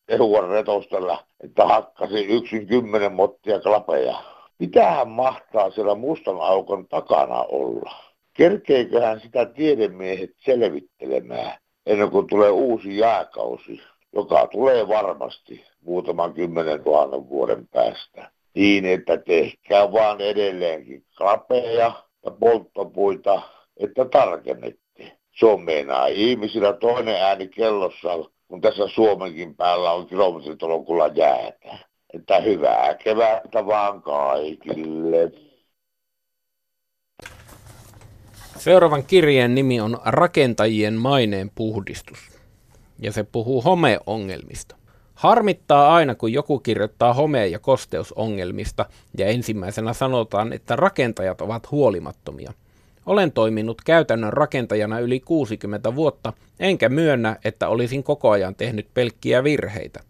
kehua 0.06 0.40
retostella, 0.40 1.24
että 1.40 1.66
hakkasi 1.66 2.24
yksin 2.24 2.66
kymmenen 2.66 3.12
mottia 3.12 3.60
klapeja. 3.60 4.33
Mitähän 4.58 5.08
mahtaa 5.08 5.70
siellä 5.70 5.94
mustan 5.94 6.40
aukon 6.40 6.88
takana 6.88 7.42
olla? 7.42 7.94
Kerkeiköhän 8.36 9.20
sitä 9.20 9.46
tiedemiehet 9.46 10.30
selvittelemään 10.44 11.58
ennen 11.86 12.10
kuin 12.10 12.26
tulee 12.26 12.50
uusi 12.50 12.98
jääkausi? 12.98 13.80
joka 14.14 14.46
tulee 14.46 14.88
varmasti 14.88 15.64
muutaman 15.80 16.34
kymmenen 16.34 16.84
tuhannen 16.84 17.28
vuoden 17.28 17.68
päästä. 17.68 18.30
Niin, 18.54 18.84
että 18.84 19.16
tehkää 19.16 19.92
vaan 19.92 20.20
edelleenkin 20.20 21.04
klapeja 21.18 21.92
ja 22.24 22.30
polttopuita, 22.30 23.42
että 23.76 24.04
tarkennette. 24.04 25.18
Se 25.38 25.46
on 25.46 25.62
meinaa 25.62 26.06
ihmisillä 26.06 26.72
toinen 26.72 27.22
ääni 27.22 27.48
kellossa, 27.48 28.08
kun 28.48 28.60
tässä 28.60 28.88
Suomenkin 28.88 29.56
päällä 29.56 29.92
on 29.92 30.06
kilometritolokulla 30.06 31.06
jäätä. 31.06 31.78
Että 32.14 32.40
hyvää 32.40 32.94
kevättä 32.94 33.66
vaan 33.66 34.02
kaikille. 34.02 35.32
Seuraavan 38.56 39.04
kirjeen 39.04 39.54
nimi 39.54 39.80
on 39.80 39.98
Rakentajien 40.04 40.94
maineen 40.94 41.50
puhdistus 41.54 42.18
ja 42.98 43.12
se 43.12 43.24
puhuu 43.24 43.62
homeongelmista. 43.62 44.76
Harmittaa 45.14 45.94
aina, 45.94 46.14
kun 46.14 46.32
joku 46.32 46.58
kirjoittaa 46.58 47.14
home- 47.14 47.46
ja 47.46 47.58
kosteusongelmista 47.58 48.86
ja 49.18 49.26
ensimmäisenä 49.26 49.92
sanotaan, 49.92 50.52
että 50.52 50.76
rakentajat 50.76 51.40
ovat 51.40 51.70
huolimattomia. 51.70 52.52
Olen 53.06 53.32
toiminut 53.32 53.82
käytännön 53.84 54.32
rakentajana 54.32 54.98
yli 54.98 55.20
60 55.20 55.94
vuotta, 55.94 56.32
enkä 56.60 56.88
myönnä, 56.88 57.36
että 57.44 57.68
olisin 57.68 58.02
koko 58.02 58.30
ajan 58.30 58.54
tehnyt 58.54 58.86
pelkkiä 58.94 59.44
virheitä. 59.44 60.00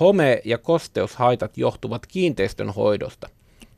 Home- 0.00 0.40
ja 0.44 0.58
kosteushaitat 0.58 1.58
johtuvat 1.58 2.06
kiinteistön 2.06 2.70
hoidosta. 2.70 3.28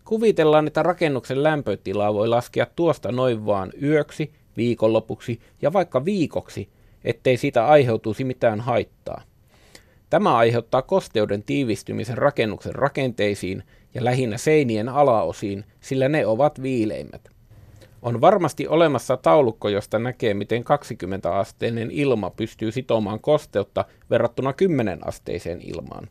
Kuvitellaan, 0.04 0.66
että 0.66 0.82
rakennuksen 0.82 1.42
lämpötilaa 1.42 2.14
voi 2.14 2.28
laskea 2.28 2.66
tuosta 2.76 3.12
noin 3.12 3.46
vaan 3.46 3.72
yöksi, 3.82 4.32
viikonlopuksi 4.56 5.40
ja 5.62 5.72
vaikka 5.72 6.04
viikoksi, 6.04 6.68
ettei 7.04 7.36
siitä 7.36 7.66
aiheutuisi 7.66 8.24
mitään 8.24 8.60
haittaa. 8.60 9.22
Tämä 10.10 10.36
aiheuttaa 10.36 10.82
kosteuden 10.82 11.42
tiivistymisen 11.42 12.18
rakennuksen 12.18 12.74
rakenteisiin 12.74 13.62
ja 13.94 14.04
lähinnä 14.04 14.38
seinien 14.38 14.88
alaosiin, 14.88 15.64
sillä 15.80 16.08
ne 16.08 16.26
ovat 16.26 16.62
viileimmät. 16.62 17.31
On 18.02 18.20
varmasti 18.20 18.68
olemassa 18.68 19.16
taulukko, 19.16 19.68
josta 19.68 19.98
näkee, 19.98 20.34
miten 20.34 20.62
20-asteinen 20.62 21.90
ilma 21.90 22.30
pystyy 22.30 22.72
sitomaan 22.72 23.20
kosteutta 23.20 23.84
verrattuna 24.10 24.52
10-asteiseen 24.52 25.60
ilmaan. 25.60 26.08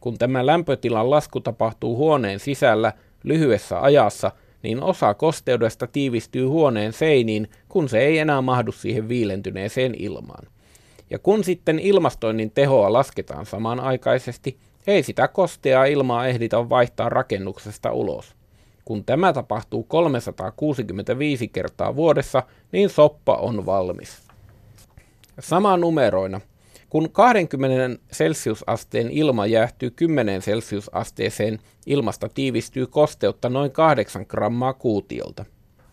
Kun 0.00 0.18
tämä 0.18 0.46
lämpötilan 0.46 1.10
lasku 1.10 1.40
tapahtuu 1.40 1.96
huoneen 1.96 2.40
sisällä 2.40 2.92
lyhyessä 3.24 3.80
ajassa, 3.80 4.30
niin 4.62 4.82
osa 4.82 5.14
kosteudesta 5.14 5.86
tiivistyy 5.86 6.46
huoneen 6.46 6.92
seiniin, 6.92 7.48
kun 7.68 7.88
se 7.88 7.98
ei 7.98 8.18
enää 8.18 8.42
mahdu 8.42 8.72
siihen 8.72 9.08
viilentyneeseen 9.08 9.94
ilmaan. 9.98 10.46
Ja 11.10 11.18
kun 11.18 11.44
sitten 11.44 11.78
ilmastoinnin 11.78 12.50
tehoa 12.50 12.92
lasketaan 12.92 13.46
samanaikaisesti, 13.46 14.58
ei 14.86 15.02
sitä 15.02 15.28
kosteaa 15.28 15.84
ilmaa 15.84 16.26
ehditä 16.26 16.68
vaihtaa 16.68 17.08
rakennuksesta 17.08 17.92
ulos. 17.92 18.41
Kun 18.84 19.04
tämä 19.04 19.32
tapahtuu 19.32 19.82
365 19.82 21.48
kertaa 21.48 21.96
vuodessa, 21.96 22.42
niin 22.72 22.90
soppa 22.90 23.36
on 23.36 23.66
valmis. 23.66 24.22
Sama 25.40 25.76
numeroina 25.76 26.40
kun 26.92 27.10
20 27.12 28.04
celsiusasteen 28.12 29.10
ilma 29.10 29.46
jäähtyy 29.46 29.90
10 29.90 30.40
celsiusasteeseen, 30.40 31.58
ilmasta 31.86 32.28
tiivistyy 32.28 32.86
kosteutta 32.86 33.48
noin 33.48 33.70
8 33.70 34.26
grammaa 34.28 34.72
kuutiolta. 34.72 35.44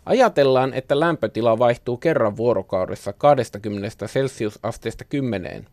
Ajatellaan, 0.06 0.74
että 0.74 1.00
lämpötila 1.00 1.58
vaihtuu 1.58 1.96
kerran 1.96 2.36
vuorokaudessa 2.36 3.12
20 3.12 4.06
celsiusasteesta 4.06 5.04
10. 5.04 5.66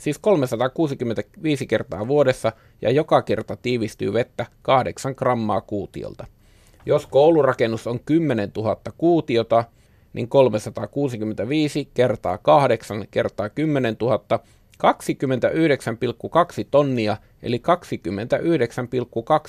siis 0.00 0.18
365 0.18 1.66
kertaa 1.66 2.08
vuodessa 2.08 2.52
ja 2.80 2.90
joka 2.90 3.22
kerta 3.22 3.56
tiivistyy 3.56 4.12
vettä 4.12 4.46
8 4.62 5.14
grammaa 5.16 5.60
kuutiolta. 5.60 6.26
Jos 6.86 7.06
koulurakennus 7.06 7.86
on 7.86 8.00
10 8.00 8.52
000 8.56 8.76
kuutiota, 8.98 9.64
niin 10.12 10.28
365 10.28 11.88
kertaa 11.94 12.38
8 12.38 13.04
kertaa 13.10 13.48
10 13.48 13.96
000, 14.00 14.40
29,2 14.86 16.66
tonnia 16.70 17.16
eli 17.42 17.62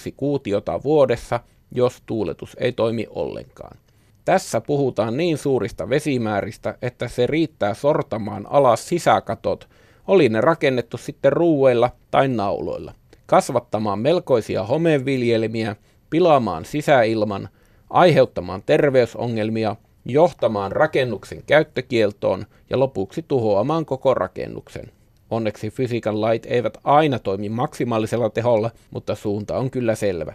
29,2 0.07 0.13
kuutiota 0.17 0.83
vuodessa, 0.83 1.39
jos 1.71 2.03
tuuletus 2.05 2.57
ei 2.59 2.71
toimi 2.71 3.07
ollenkaan. 3.09 3.77
Tässä 4.25 4.61
puhutaan 4.61 5.17
niin 5.17 5.37
suurista 5.37 5.89
vesimääristä, 5.89 6.77
että 6.81 7.07
se 7.07 7.27
riittää 7.27 7.73
sortamaan 7.73 8.47
alas 8.49 8.87
sisäkatot, 8.87 9.69
oli 10.07 10.29
ne 10.29 10.41
rakennettu 10.41 10.97
sitten 10.97 11.33
ruueilla 11.33 11.89
tai 12.11 12.27
nauloilla, 12.27 12.93
kasvattamaan 13.25 13.99
melkoisia 13.99 14.63
homeviljelmiä, 14.63 15.75
pilaamaan 16.13 16.65
sisäilman, 16.65 17.49
aiheuttamaan 17.89 18.63
terveysongelmia, 18.65 19.75
johtamaan 20.05 20.71
rakennuksen 20.71 21.43
käyttökieltoon 21.45 22.45
ja 22.69 22.79
lopuksi 22.79 23.25
tuhoamaan 23.27 23.85
koko 23.85 24.13
rakennuksen. 24.13 24.91
Onneksi 25.29 25.69
fysiikan 25.69 26.21
lait 26.21 26.45
eivät 26.45 26.77
aina 26.83 27.19
toimi 27.19 27.49
maksimaalisella 27.49 28.29
teholla, 28.29 28.71
mutta 28.91 29.15
suunta 29.15 29.57
on 29.57 29.71
kyllä 29.71 29.95
selvä. 29.95 30.33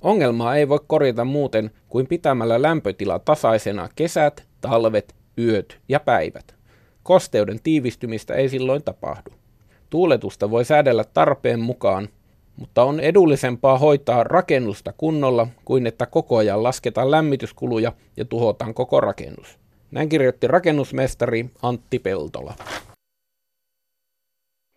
Ongelmaa 0.00 0.56
ei 0.56 0.68
voi 0.68 0.80
korjata 0.86 1.24
muuten 1.24 1.70
kuin 1.88 2.06
pitämällä 2.06 2.62
lämpötila 2.62 3.18
tasaisena 3.18 3.88
kesät, 3.96 4.46
talvet, 4.60 5.14
yöt 5.38 5.78
ja 5.88 6.00
päivät. 6.00 6.54
Kosteuden 7.02 7.60
tiivistymistä 7.62 8.34
ei 8.34 8.48
silloin 8.48 8.82
tapahdu. 8.82 9.30
Tuuletusta 9.90 10.50
voi 10.50 10.64
säädellä 10.64 11.04
tarpeen 11.04 11.60
mukaan, 11.60 12.08
mutta 12.60 12.84
on 12.84 13.00
edullisempaa 13.00 13.78
hoitaa 13.78 14.24
rakennusta 14.24 14.92
kunnolla 14.96 15.46
kuin 15.64 15.86
että 15.86 16.06
koko 16.06 16.36
ajan 16.36 16.62
lasketaan 16.62 17.10
lämmityskuluja 17.10 17.92
ja 18.16 18.24
tuhotaan 18.24 18.74
koko 18.74 19.00
rakennus. 19.00 19.58
Näin 19.90 20.08
kirjoitti 20.08 20.46
rakennusmestari 20.46 21.50
Antti 21.62 21.98
Peltola. 21.98 22.54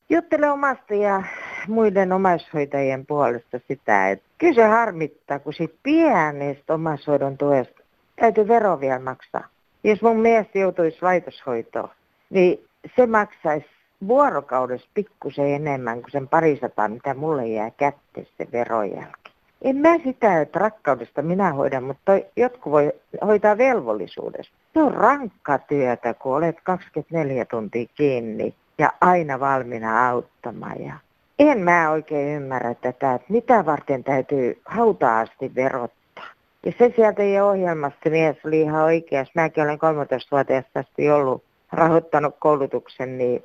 Juttele 0.09 0.51
omasta 0.51 0.93
ja 0.93 1.23
muiden 1.67 2.11
omaishoitajien 2.11 3.05
puolesta 3.05 3.59
sitä, 3.67 4.09
että 4.09 4.25
kyllä 4.37 4.53
se 4.53 4.63
harmittaa, 4.63 5.39
kun 5.39 5.53
siitä 5.53 5.75
pienestä 5.83 6.73
omaishoidon 6.73 7.37
tuesta 7.37 7.83
täytyy 8.15 8.47
vero 8.47 8.79
vielä 8.79 8.99
maksaa. 8.99 9.47
Jos 9.83 10.01
mun 10.01 10.19
mies 10.19 10.47
joutuisi 10.53 10.97
laitoshoitoon, 11.01 11.89
niin 12.29 12.65
se 12.95 13.07
maksaisi 13.07 13.65
vuorokaudessa 14.07 14.89
pikkusen 14.93 15.48
enemmän 15.48 16.01
kuin 16.01 16.12
sen 16.12 16.27
parisataa, 16.27 16.88
mitä 16.88 17.13
mulle 17.13 17.48
jää 17.48 17.72
kätte 17.72 18.25
se 18.38 18.48
verojälki. 18.51 19.31
En 19.62 19.75
mä 19.75 19.98
sitä, 20.03 20.41
että 20.41 20.60
rakkaudesta 20.60 21.22
minä 21.22 21.53
hoidan, 21.53 21.83
mutta 21.83 22.12
jotkut 22.36 22.72
voi 22.72 22.91
hoitaa 23.25 23.57
velvollisuudesta. 23.57 24.55
Se 24.74 24.79
on 24.79 24.93
rankka 24.93 25.57
työtä, 25.57 26.13
kun 26.13 26.36
olet 26.36 26.57
24 26.63 27.45
tuntia 27.45 27.86
kiinni 27.95 28.55
ja 28.77 28.91
aina 29.01 29.39
valmiina 29.39 30.10
auttamaan. 30.10 30.81
Ja 30.81 30.93
en 31.39 31.60
mä 31.60 31.91
oikein 31.91 32.36
ymmärrä 32.36 32.74
tätä, 32.74 33.13
että 33.13 33.27
mitä 33.29 33.65
varten 33.65 34.03
täytyy 34.03 34.62
hautaasti 34.65 35.55
verottaa. 35.55 36.29
Ja 36.65 36.72
se 36.77 36.93
sieltä 36.95 37.13
teidän 37.13 37.45
ohjelmasta 37.45 38.10
mies 38.10 38.38
oli 38.45 38.62
ihan 38.62 38.83
oikeassa. 38.83 39.31
Mäkin 39.36 39.63
olen 39.63 39.77
13-vuotiaasta 39.77 40.80
asti 40.80 41.12
ollut 41.12 41.43
rahoittanut 41.71 42.36
koulutuksen 42.39 43.17
niin 43.17 43.43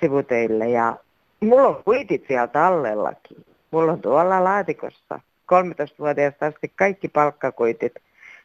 sivuteille 0.00 0.68
ja 0.68 0.96
mulla 1.40 1.68
on 1.68 1.84
kuitit 1.84 2.24
siellä 2.28 2.46
tallellakin. 2.46 3.44
Mulla 3.70 3.92
on 3.92 4.00
tuolla 4.00 4.44
laatikossa 4.44 5.20
13-vuotiaasta 5.54 6.46
asti 6.46 6.72
kaikki 6.76 7.08
palkkakuitit. 7.08 7.92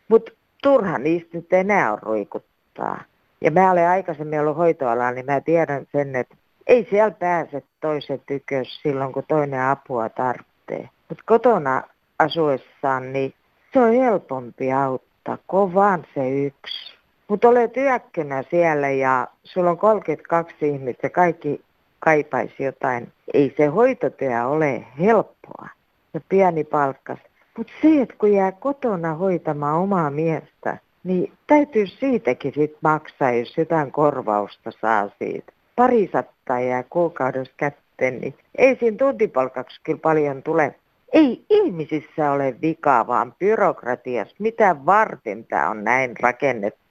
Mutta 0.07 0.31
turha 0.63 0.97
niistä 0.97 1.29
nyt 1.33 1.53
enää 1.53 1.93
on 1.93 1.99
ruikuttaa. 2.01 3.03
Ja 3.41 3.51
mä 3.51 3.71
olen 3.71 3.87
aikaisemmin 3.87 4.39
ollut 4.39 4.57
hoitoalalla, 4.57 5.11
niin 5.11 5.25
mä 5.25 5.41
tiedän 5.41 5.85
sen, 5.91 6.15
että 6.15 6.35
ei 6.67 6.87
siellä 6.89 7.11
pääse 7.11 7.63
toiset 7.81 8.21
tykös 8.25 8.81
silloin, 8.83 9.13
kun 9.13 9.23
toinen 9.27 9.61
apua 9.61 10.09
tarvitsee. 10.09 10.89
Mutta 11.09 11.23
kotona 11.25 11.83
asuessaan, 12.19 13.13
niin 13.13 13.33
se 13.73 13.79
on 13.79 13.93
helpompi 13.93 14.73
auttaa, 14.73 15.37
kun 15.47 15.73
vaan 15.73 16.05
se 16.15 16.29
yksi. 16.29 16.94
Mutta 17.27 17.49
olet 17.49 17.77
yökkönä 17.77 18.43
siellä 18.49 18.89
ja 18.89 19.27
sulla 19.43 19.69
on 19.69 19.77
32 19.77 20.55
ihmistä 20.61 21.09
kaikki 21.09 21.61
kaipaisi 21.99 22.63
jotain. 22.63 23.11
Ei 23.33 23.53
se 23.57 23.65
hoitotyö 23.65 24.47
ole 24.47 24.85
helppoa 24.99 25.69
ja 26.13 26.21
pieni 26.29 26.63
palkkas. 26.63 27.19
Mutta 27.57 27.73
se, 27.81 28.01
että 28.01 28.15
kun 28.17 28.33
jää 28.33 28.51
kotona 28.51 29.13
hoitamaan 29.13 29.79
omaa 29.79 30.09
miestä, 30.09 30.77
niin 31.03 31.31
täytyy 31.47 31.87
siitäkin 31.87 32.53
sit 32.53 32.77
maksaa, 32.81 33.31
jos 33.31 33.57
jotain 33.57 33.91
korvausta 33.91 34.71
saa 34.81 35.09
siitä. 35.19 35.53
Pari 35.75 36.09
sattaa 36.13 36.59
jää 36.59 36.83
kuukaudessa 36.89 37.53
kätteen, 37.57 38.21
niin 38.21 38.35
ei 38.57 38.75
siinä 38.75 38.97
tuntipalkaksi 38.97 39.81
kyllä 39.83 39.99
paljon 39.99 40.43
tule. 40.43 40.75
Ei 41.13 41.45
ihmisissä 41.49 42.31
ole 42.31 42.55
vikaa, 42.61 43.07
vaan 43.07 43.35
byrokratiassa. 43.39 44.35
Mitä 44.39 44.75
varten 44.85 45.45
tämä 45.45 45.69
on 45.69 45.83
näin 45.83 46.13
rakennettu? 46.19 46.84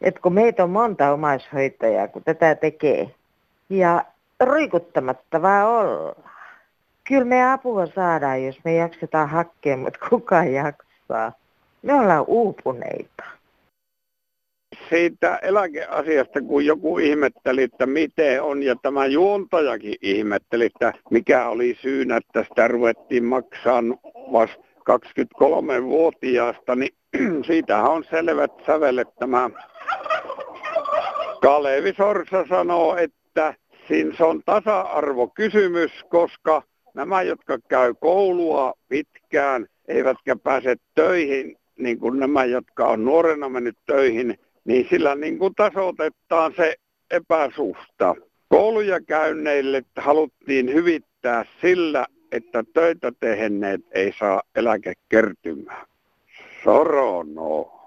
Et 0.00 0.18
kun 0.18 0.32
meitä 0.32 0.64
on 0.64 0.70
monta 0.70 1.12
omaishoitajaa, 1.12 2.08
kun 2.08 2.22
tätä 2.24 2.54
tekee. 2.54 3.10
Ja 3.70 4.04
ruikuttamatta 4.40 5.42
vaan 5.42 5.66
ollaan. 5.66 6.30
Kyllä 7.08 7.24
me 7.24 7.52
apua 7.52 7.86
saadaan, 7.86 8.44
jos 8.44 8.58
me 8.64 8.74
jaksetaan 8.74 9.28
hakea, 9.28 9.76
mutta 9.76 10.08
kuka 10.08 10.44
jaksaa? 10.44 11.32
Me 11.82 11.94
ollaan 11.94 12.24
uupuneita 12.26 13.24
siitä 14.88 15.36
eläkeasiasta, 15.36 16.40
kun 16.40 16.66
joku 16.66 16.98
ihmetteli, 16.98 17.62
että 17.62 17.86
miten 17.86 18.42
on, 18.42 18.62
ja 18.62 18.76
tämä 18.82 19.06
juontajakin 19.06 19.94
ihmetteli, 20.02 20.64
että 20.66 20.92
mikä 21.10 21.48
oli 21.48 21.78
syynä, 21.82 22.16
että 22.16 22.44
sitä 22.48 22.68
ruvettiin 22.68 23.24
maksaa 23.24 23.82
vasta 24.32 24.62
23-vuotiaasta, 24.90 26.76
niin 26.76 26.94
siitähän 27.46 27.90
on 27.90 28.04
selvät 28.10 28.52
sävelet 28.66 29.08
tämä 29.18 29.50
Kalevi 31.42 31.92
Sorsa 31.96 32.46
sanoo, 32.48 32.96
että 32.96 33.54
siinä 33.88 34.14
on 34.20 34.42
tasa-arvokysymys, 34.46 35.92
koska 36.08 36.62
nämä, 36.94 37.22
jotka 37.22 37.58
käy 37.68 37.94
koulua 38.00 38.72
pitkään, 38.88 39.66
eivätkä 39.88 40.36
pääse 40.36 40.76
töihin, 40.94 41.56
niin 41.78 41.98
kuin 41.98 42.18
nämä, 42.18 42.44
jotka 42.44 42.88
on 42.88 43.04
nuorena 43.04 43.48
mennyt 43.48 43.76
töihin, 43.86 44.38
niin 44.64 44.86
sillä 44.90 45.14
niin 45.14 45.38
kuin 45.38 45.54
tasoitetaan 45.54 46.52
se 46.56 46.74
epäsuhta. 47.10 48.14
Kouluja 48.48 49.00
käynneille 49.00 49.82
haluttiin 49.96 50.74
hyvittää 50.74 51.44
sillä, 51.60 52.06
että 52.32 52.64
töitä 52.74 53.12
tehneet 53.20 53.80
ei 53.92 54.12
saa 54.18 54.42
eläkekertymää. 54.56 55.87
Sorono. 56.64 57.78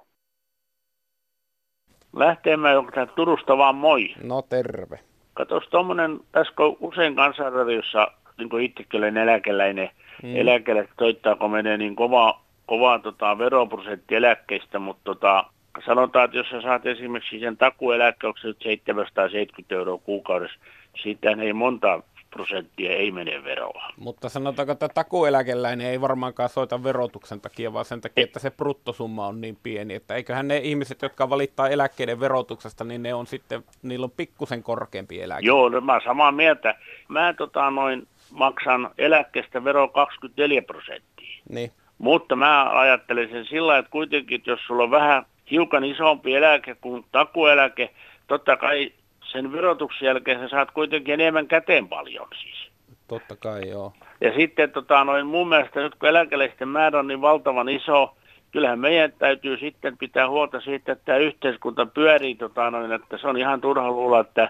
Lähtee 2.16 2.58
mä 2.58 2.70
Turusta 3.16 3.58
vaan 3.58 3.76
moi. 3.76 4.14
No 4.24 4.42
terve. 4.42 5.00
Katos 5.34 5.64
tuommoinen, 5.68 6.20
tässä 6.32 6.54
kun 6.56 6.78
usein 6.80 7.16
kansanradiossa, 7.16 8.12
niin 8.38 8.50
kuin 8.50 8.64
itsekin 8.64 8.98
olen 8.98 9.18
eläkeläinen, 9.18 9.90
mm. 10.24 10.36
eläkeläiset 10.36 10.94
toittaako 10.98 11.48
menee 11.48 11.78
niin 11.78 11.96
kova, 11.96 12.42
kova 12.66 13.00
tota, 13.00 13.38
veroprosentti 13.38 14.16
eläkkeistä, 14.16 14.80
mutta 14.80 15.04
tota, 15.04 15.46
sanotaan, 15.86 16.26
että 16.26 16.38
jos 16.38 16.50
sä 16.50 16.62
saat 16.62 16.86
esimerkiksi 16.86 17.40
sen 17.40 17.58
takueläkkeen 17.58 18.34
770 18.42 19.76
euroa 19.76 19.98
kuukaudessa, 19.98 20.60
siitä 21.04 21.32
ei 21.42 21.54
monta 21.54 22.02
prosenttia 22.32 22.92
ei 22.92 23.12
mene 23.12 23.44
veroa. 23.44 23.90
Mutta 23.98 24.30
sanotaanko, 24.30 24.72
että 24.72 24.90
takueläkeläinen 24.90 25.88
ei 25.88 26.02
varmaankaan 26.02 26.50
soita 26.50 26.84
verotuksen 26.84 27.42
takia, 27.42 27.74
vaan 27.74 27.86
sen 27.86 28.02
takia, 28.02 28.24
että 28.24 28.40
se 28.40 28.52
bruttosumma 28.52 29.28
on 29.28 29.42
niin 29.42 29.58
pieni. 29.64 29.94
Että 29.94 30.16
eiköhän 30.16 30.48
ne 30.48 30.58
ihmiset, 30.58 31.02
jotka 31.02 31.30
valittaa 31.30 31.70
eläkkeiden 31.70 32.20
verotuksesta, 32.20 32.84
niin 32.84 33.04
ne 33.04 33.14
on 33.14 33.28
sitten, 33.28 33.64
niillä 33.84 34.04
on 34.04 34.12
pikkusen 34.12 34.64
korkeampi 34.64 35.22
eläke. 35.22 35.46
Joo, 35.46 35.70
no 35.70 35.82
mä 35.82 36.00
samaa 36.04 36.32
mieltä. 36.32 36.76
Mä 37.08 37.34
tota, 37.34 37.72
noin 37.72 38.08
maksan 38.32 38.92
eläkkeestä 38.98 39.64
vero 39.64 39.88
24 39.88 40.62
prosenttia. 40.62 41.42
Niin. 41.50 41.72
Mutta 41.98 42.36
mä 42.36 42.80
ajattelen 42.80 43.30
sen 43.30 43.46
sillä, 43.46 43.78
että 43.78 43.92
kuitenkin, 43.92 44.36
että 44.36 44.52
jos 44.52 44.60
sulla 44.68 44.84
on 44.84 44.92
vähän 44.92 45.26
hiukan 45.52 45.84
isompi 45.84 46.36
eläke 46.36 46.76
kuin 46.82 47.06
takueläke, 47.12 47.90
totta 48.28 48.58
kai 48.58 48.92
sen 49.32 49.52
verotuksen 49.52 50.06
jälkeen 50.06 50.40
sä 50.40 50.48
saat 50.48 50.72
kuitenkin 50.72 51.14
enemmän 51.14 51.48
käteen 51.48 51.88
paljon 51.88 52.28
siis. 52.42 52.72
Totta 53.08 53.36
kai, 53.36 53.70
joo. 53.70 53.94
Ja 54.22 54.34
sitten 54.34 54.72
tota, 54.72 55.04
noin 55.04 55.28
mun 55.28 55.50
mielestä 55.50 55.80
nyt 55.80 55.96
kun 55.96 56.10
eläkeläisten 56.10 56.68
määrä 56.68 57.00
on 57.00 57.08
niin 57.08 57.22
valtavan 57.22 57.70
iso, 57.70 58.16
kyllähän 58.52 58.80
meidän 58.80 59.14
täytyy 59.20 59.58
sitten 59.58 59.98
pitää 59.98 60.30
huolta 60.30 60.62
siitä, 60.62 60.92
että 60.92 61.06
tämä 61.06 61.18
yhteiskunta 61.18 61.86
pyörii, 61.86 62.36
tota, 62.36 62.72
noin, 62.72 62.92
että 62.92 63.18
se 63.18 63.28
on 63.28 63.38
ihan 63.38 63.62
turha 63.62 63.92
luulla, 63.92 64.20
että 64.20 64.50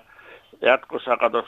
jatkossa 0.62 1.18
katos 1.18 1.46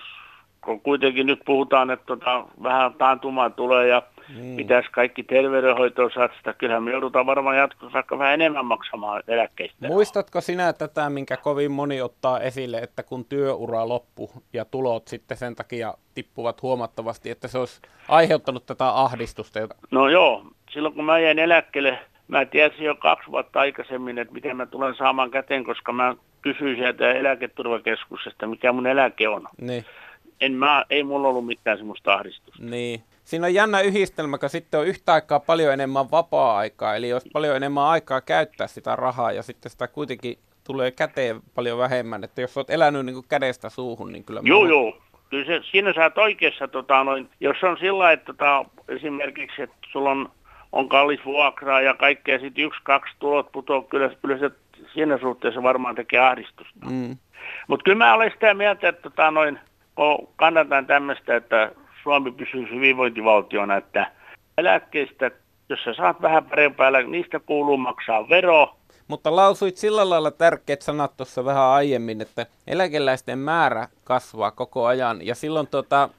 kun 0.63 0.81
kuitenkin 0.81 1.27
nyt 1.27 1.39
puhutaan, 1.45 1.91
että 1.91 2.05
tota, 2.05 2.45
vähän 2.63 2.93
taantumaa 2.93 3.49
tulee 3.49 3.87
ja 3.87 4.01
mm. 4.29 4.55
pitäisi 4.55 4.89
kaikki 4.91 5.23
terveydenhoitoon 5.23 6.11
satsata. 6.13 6.53
Kyllähän 6.53 6.83
me 6.83 6.91
joudutaan 6.91 7.25
varmaan 7.25 7.57
jatkossa 7.57 7.93
vaikka 7.93 8.17
vähän 8.17 8.33
enemmän 8.33 8.65
maksamaan 8.65 9.23
eläkkeistä. 9.27 9.87
Muistatko 9.87 10.41
sinä 10.41 10.73
tätä, 10.73 11.09
minkä 11.09 11.37
kovin 11.37 11.71
moni 11.71 12.01
ottaa 12.01 12.39
esille, 12.39 12.77
että 12.77 13.03
kun 13.03 13.25
työura 13.25 13.89
loppu 13.89 14.31
ja 14.53 14.65
tulot 14.65 15.07
sitten 15.07 15.37
sen 15.37 15.55
takia 15.55 15.93
tippuvat 16.15 16.61
huomattavasti, 16.61 17.29
että 17.29 17.47
se 17.47 17.57
olisi 17.57 17.81
aiheuttanut 18.07 18.65
tätä 18.65 18.89
ahdistusta? 18.89 19.59
No 19.91 20.09
joo, 20.09 20.45
silloin 20.71 20.93
kun 20.93 21.05
mä 21.05 21.19
jäin 21.19 21.39
eläkkeelle, 21.39 21.99
mä 22.27 22.45
tiesin 22.45 22.85
jo 22.85 22.95
kaksi 22.95 23.31
vuotta 23.31 23.59
aikaisemmin, 23.59 24.17
että 24.17 24.33
miten 24.33 24.57
mä 24.57 24.65
tulen 24.65 24.95
saamaan 24.95 25.31
käteen, 25.31 25.63
koska 25.63 25.93
mä 25.93 26.15
kysyin 26.41 26.75
sieltä 26.75 27.11
eläketurvakeskuksesta, 27.11 28.47
mikä 28.47 28.71
mun 28.71 28.87
eläke 28.87 29.27
on. 29.27 29.47
Niin. 29.61 29.85
En 30.41 30.53
mä, 30.53 30.85
ei 30.89 31.03
mulla 31.03 31.27
ollut 31.27 31.45
mitään 31.45 31.77
semmoista 31.77 32.13
ahdistusta. 32.13 32.63
Niin. 32.63 33.03
Siinä 33.23 33.47
on 33.47 33.53
jännä 33.53 33.81
yhdistelmä, 33.81 34.37
kun 34.37 34.49
sitten 34.49 34.79
on 34.79 34.87
yhtä 34.87 35.13
aikaa 35.13 35.39
paljon 35.39 35.73
enemmän 35.73 36.11
vapaa-aikaa, 36.11 36.95
eli 36.95 37.09
jos 37.09 37.23
paljon 37.33 37.55
enemmän 37.55 37.83
aikaa 37.83 38.21
käyttää 38.21 38.67
sitä 38.67 38.95
rahaa 38.95 39.31
ja 39.31 39.43
sitten 39.43 39.71
sitä 39.71 39.87
kuitenkin 39.87 40.37
tulee 40.63 40.91
käteen 40.91 41.41
paljon 41.55 41.77
vähemmän, 41.77 42.23
että 42.23 42.41
jos 42.41 42.57
olet 42.57 42.69
elänyt 42.69 43.05
niin 43.05 43.13
kuin 43.13 43.25
kädestä 43.29 43.69
suuhun, 43.69 44.11
niin 44.11 44.23
kyllä... 44.23 44.41
Joo, 44.43 44.65
joo. 44.65 44.97
Kyllä 45.29 45.45
se, 45.45 45.59
siinä 45.71 45.93
sä 45.93 46.03
oot 46.03 46.17
oikeassa, 46.17 46.67
tota, 46.67 47.03
noin, 47.03 47.29
jos 47.39 47.57
on 47.63 47.77
sillä 47.77 48.11
että 48.11 48.25
tota, 48.25 48.65
esimerkiksi, 48.87 49.61
että 49.61 49.75
sulla 49.91 50.11
on, 50.11 50.31
on 50.71 50.89
kallis 50.89 51.25
vuokraa 51.25 51.81
ja 51.81 51.93
kaikkea, 51.93 52.39
sitten 52.39 52.63
yksi, 52.63 52.79
kaksi 52.83 53.13
tulot 53.19 53.51
putoaa, 53.51 53.81
kyllä, 53.81 54.09
kyllä 54.21 54.37
se 54.37 54.51
siinä 54.93 55.17
suhteessa 55.17 55.63
varmaan 55.63 55.95
tekee 55.95 56.19
ahdistusta. 56.19 56.85
Mm. 56.89 57.17
Mutta 57.67 57.83
kyllä 57.83 57.97
mä 57.97 58.13
olen 58.13 58.31
sitä 58.31 58.53
mieltä, 58.53 58.89
että 58.89 59.01
tota, 59.01 59.31
noin, 59.31 59.59
kun 59.95 60.29
kannatan 60.35 60.85
tämmöistä, 60.85 61.35
että 61.35 61.71
Suomi 62.03 62.31
pysyy 62.31 62.69
hyvinvointivaltiona, 62.71 63.77
että 63.77 64.11
eläkkeistä, 64.57 65.31
jos 65.69 65.79
sä 65.85 65.93
saat 65.93 66.21
vähän 66.21 66.45
parempaa, 66.45 66.91
niistä 67.01 67.39
kuuluu 67.39 67.77
maksaa 67.77 68.29
vero. 68.29 68.75
Mutta 69.07 69.35
lausuit 69.35 69.77
sillä 69.77 70.09
lailla 70.09 70.31
tärkeät 70.31 70.81
sanat 70.81 71.17
tuossa 71.17 71.45
vähän 71.45 71.63
aiemmin, 71.63 72.21
että 72.21 72.45
eläkeläisten 72.67 73.39
määrä 73.39 73.87
kasvaa 74.03 74.51
koko 74.51 74.85
ajan 74.85 75.25
ja 75.25 75.35
silloin 75.35 75.67
tota, 75.67 76.09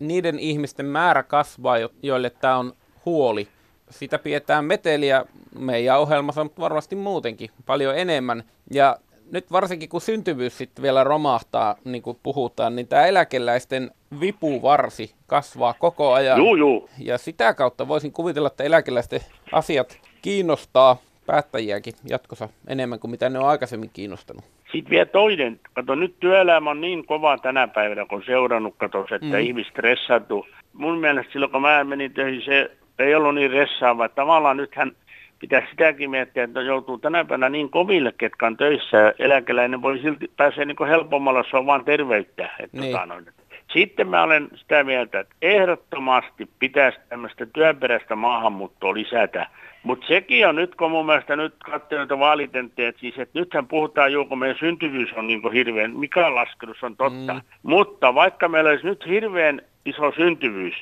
niiden 0.00 0.38
ihmisten 0.38 0.86
määrä 0.86 1.22
kasvaa, 1.22 1.76
joille 2.02 2.30
tämä 2.30 2.56
on 2.56 2.72
huoli. 3.04 3.48
Sitä 3.90 4.18
pidetään 4.18 4.64
meteliä 4.64 5.24
meidän 5.58 6.00
ohjelmassa, 6.00 6.44
mutta 6.44 6.62
varmasti 6.62 6.96
muutenkin 6.96 7.50
paljon 7.66 7.98
enemmän. 7.98 8.44
Ja 8.70 8.96
nyt 9.32 9.52
varsinkin 9.52 9.88
kun 9.88 10.00
syntyvyys 10.00 10.58
sitten 10.58 10.82
vielä 10.82 11.04
romahtaa, 11.04 11.76
niin 11.84 12.02
kuin 12.02 12.18
puhutaan, 12.22 12.76
niin 12.76 12.88
tämä 12.88 13.06
eläkeläisten 13.06 13.90
vipuvarsi 14.20 15.14
kasvaa 15.26 15.74
koko 15.78 16.12
ajan. 16.12 16.38
Juu, 16.38 16.56
juu. 16.56 16.88
Ja 16.98 17.18
sitä 17.18 17.54
kautta 17.54 17.88
voisin 17.88 18.12
kuvitella, 18.12 18.46
että 18.46 18.64
eläkeläisten 18.64 19.20
asiat 19.52 19.98
kiinnostaa 20.22 20.96
päättäjiäkin 21.26 21.94
jatkossa 22.08 22.48
enemmän 22.66 22.98
kuin 22.98 23.10
mitä 23.10 23.28
ne 23.28 23.38
on 23.38 23.48
aikaisemmin 23.48 23.90
kiinnostanut. 23.92 24.44
Sitten 24.72 24.90
vielä 24.90 25.06
toinen, 25.06 25.60
kato 25.72 25.94
nyt 25.94 26.14
työelämä 26.20 26.70
on 26.70 26.80
niin 26.80 27.06
kova 27.06 27.38
tänä 27.38 27.68
päivänä, 27.68 28.06
kun 28.06 28.22
seurannut 28.26 28.74
katos, 28.78 29.12
että 29.12 29.26
mm. 29.26 29.40
ihmiset 29.40 29.72
stressaantuu. 29.72 30.46
Mun 30.72 30.98
mielestä 30.98 31.32
silloin 31.32 31.52
kun 31.52 31.62
mä 31.62 31.84
menin 31.84 32.12
töihin, 32.12 32.42
se 32.44 32.70
ei 32.98 33.14
ollut 33.14 33.34
niin 33.34 33.50
ressaava. 33.50 34.08
Tavallaan 34.08 34.56
nythän 34.56 34.92
pitäisi 35.40 35.70
sitäkin 35.70 36.10
miettiä, 36.10 36.44
että 36.44 36.62
joutuu 36.62 36.98
tänä 36.98 37.24
päivänä 37.24 37.48
niin 37.48 37.70
koville, 37.70 38.12
ketkä 38.18 38.46
on 38.46 38.56
töissä. 38.56 39.14
Eläkeläinen 39.18 39.82
voi 39.82 39.98
silti 39.98 40.30
pääsee 40.36 40.64
niin 40.64 40.88
helpommalla, 40.88 41.44
se 41.50 41.56
on 41.56 41.66
vaan 41.66 41.84
terveyttä. 41.84 42.50
Että 42.60 42.80
niin. 42.80 42.92
tota, 42.92 43.06
noin. 43.06 43.26
Sitten 43.72 44.08
mä 44.08 44.22
olen 44.22 44.48
sitä 44.54 44.84
mieltä, 44.84 45.20
että 45.20 45.34
ehdottomasti 45.42 46.48
pitäisi 46.58 46.98
tämmöistä 47.08 47.46
työperäistä 47.46 48.16
maahanmuuttoa 48.16 48.94
lisätä. 48.94 49.46
Mutta 49.82 50.06
sekin 50.06 50.48
on 50.48 50.56
nyt, 50.56 50.74
kun 50.74 50.90
mun 50.90 51.06
mielestä 51.06 51.36
nyt 51.36 51.54
katsoin 51.64 51.98
noita 51.98 52.18
vaalitenteet, 52.18 52.96
siis 52.98 53.18
että 53.18 53.38
nythän 53.38 53.66
puhutaan 53.66 54.12
juuri, 54.12 54.28
kun 54.28 54.38
meidän 54.38 54.58
syntyvyys 54.58 55.12
on 55.12 55.26
niin 55.26 55.52
hirveän, 55.52 55.96
mikä 55.96 56.34
laskenut 56.34 56.76
on 56.82 56.96
totta. 56.96 57.34
Mm. 57.34 57.40
Mutta 57.62 58.14
vaikka 58.14 58.48
meillä 58.48 58.70
olisi 58.70 58.86
nyt 58.86 59.06
hirveän 59.06 59.62
iso 59.84 60.12
syntyvyys, 60.16 60.74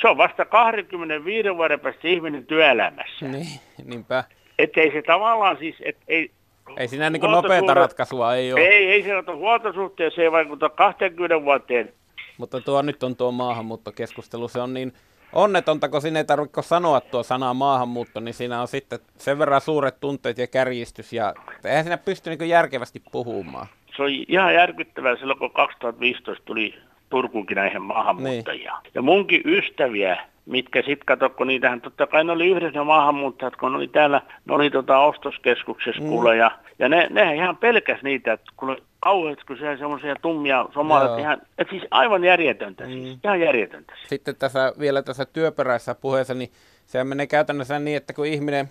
se 0.00 0.08
on 0.08 0.16
vasta 0.16 0.44
25 0.44 1.56
vuoden 1.56 1.80
päästä 1.80 2.08
ihminen 2.08 2.46
työelämässä. 2.46 3.28
Niin, 3.28 3.60
niinpä. 3.84 4.24
Että 4.58 4.80
ei 4.80 4.92
se 4.92 5.02
tavallaan 5.02 5.56
siis, 5.58 5.76
et 5.80 5.96
ei, 6.08 6.30
ei 6.76 6.88
siinä 6.88 7.10
niin 7.10 7.22
nopeata 7.22 7.74
ratkaisua 7.74 8.34
ei 8.34 8.52
ole. 8.52 8.60
Ei, 8.60 8.90
ei 8.90 9.04
huoltosuhteeseen, 9.36 10.16
se 10.16 10.22
ei 10.22 10.32
vaikuta 10.32 10.68
20 10.68 11.42
vuoteen. 11.42 11.92
Mutta 12.38 12.60
tuo 12.60 12.82
nyt 12.82 13.02
on 13.02 13.16
tuo 13.16 13.32
maahanmuuttokeskustelu, 13.32 14.48
se 14.48 14.60
on 14.60 14.74
niin 14.74 14.92
onnetonta, 15.32 15.88
kun 15.88 16.02
sinne 16.02 16.20
ei 16.20 16.24
tarvitse 16.24 16.62
sanoa 16.62 17.00
tuo 17.00 17.22
sana 17.22 17.54
maahanmuutto, 17.54 18.20
niin 18.20 18.34
siinä 18.34 18.60
on 18.60 18.68
sitten 18.68 18.98
sen 19.18 19.38
verran 19.38 19.60
suuret 19.60 20.00
tunteet 20.00 20.38
ja 20.38 20.46
kärjistys, 20.46 21.12
ja 21.12 21.34
eihän 21.64 21.84
siinä 21.84 21.98
pysty 21.98 22.30
niin 22.30 22.48
järkevästi 22.48 23.02
puhumaan. 23.12 23.66
Se 23.96 24.02
on 24.02 24.10
ihan 24.28 24.54
järkyttävää 24.54 25.16
silloin, 25.16 25.38
kun 25.38 25.50
2015 25.50 26.44
tuli 26.44 26.74
Turkuunkin 27.10 27.54
näihin 27.54 27.82
maahanmuuttajia. 27.82 28.72
Niin. 28.82 28.92
Ja 28.94 29.02
munkin 29.02 29.42
ystäviä, 29.44 30.16
mitkä 30.46 30.82
sitten 30.82 31.06
kato, 31.06 31.30
kun 31.30 31.46
niitähän 31.46 31.80
totta 31.80 32.06
kai 32.06 32.24
ne 32.24 32.32
oli 32.32 32.46
yhdessä 32.46 32.78
ne 32.78 32.84
maahanmuuttajat, 32.84 33.56
kun 33.56 33.72
ne 33.72 33.78
oli 33.78 33.88
täällä, 33.88 34.22
ne 34.44 34.54
oli 34.54 34.70
tota 34.70 34.98
ostoskeskuksessa 34.98 36.02
mm. 36.02 36.08
kuule, 36.08 36.36
ja, 36.36 36.50
ja 36.78 36.88
ne, 36.88 37.06
ne 37.10 37.34
ihan 37.34 37.56
pelkäs 37.56 38.02
niitä, 38.02 38.32
että 38.32 38.52
kun 38.56 38.76
kauheasti, 39.00 39.44
kun 39.46 39.56
siellä 39.56 39.76
semmoisia 39.76 40.16
tummia 40.22 40.66
somalit, 40.74 41.18
ihan, 41.18 41.42
että 41.58 41.70
siis 41.70 41.84
aivan 41.90 42.24
järjetöntä, 42.24 42.86
siis, 42.86 42.98
mm. 42.98 43.04
siis, 43.04 43.18
ihan 43.24 43.40
järjetöntä. 43.40 43.92
Sitten 44.06 44.36
tässä, 44.36 44.72
vielä 44.78 45.02
tässä 45.02 45.24
työperäisessä 45.24 45.94
puheessa, 45.94 46.34
niin 46.34 46.50
se 46.86 47.04
menee 47.04 47.26
käytännössä 47.26 47.78
niin, 47.78 47.96
että 47.96 48.12
kun 48.12 48.26
ihminen 48.26 48.68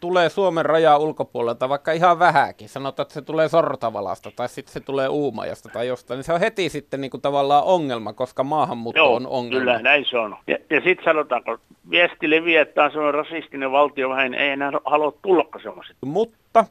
tulee 0.00 0.28
Suomen 0.28 0.66
rajaa 0.66 0.98
ulkopuolelta, 0.98 1.68
vaikka 1.68 1.92
ihan 1.92 2.18
vähäkin, 2.18 2.68
sanotaan, 2.68 3.04
että 3.04 3.14
se 3.14 3.22
tulee 3.22 3.48
Sortavalasta 3.48 4.30
tai 4.36 4.48
sitten 4.48 4.72
se 4.72 4.80
tulee 4.80 5.08
Uumajasta 5.08 5.68
tai 5.72 5.88
jostain, 5.88 6.18
niin 6.18 6.24
se 6.24 6.32
on 6.32 6.40
heti 6.40 6.68
sitten 6.68 7.00
niin 7.00 7.10
kuin 7.10 7.20
tavallaan 7.20 7.64
ongelma, 7.64 8.12
koska 8.12 8.44
maahanmuutto 8.44 9.00
Joo, 9.00 9.14
on 9.14 9.26
ongelma. 9.26 9.60
kyllä, 9.60 9.82
näin 9.82 10.06
se 10.10 10.18
on. 10.18 10.36
Ja, 10.46 10.58
ja 10.70 10.80
sitten 10.80 11.04
sanotaan, 11.04 11.44
kun 11.44 11.58
viesti 11.90 12.30
leviää, 12.30 12.62
että 12.62 12.84
on 12.84 12.90
semmoinen 12.90 13.14
rasistinen 13.14 13.72
valtio, 13.72 14.10
vähän 14.10 14.34
ei 14.34 14.50
enää 14.50 14.72
halua 14.84 15.12
tullakaan 15.22 15.62
semmoiset. 15.62 15.96
Mutta 16.00 16.64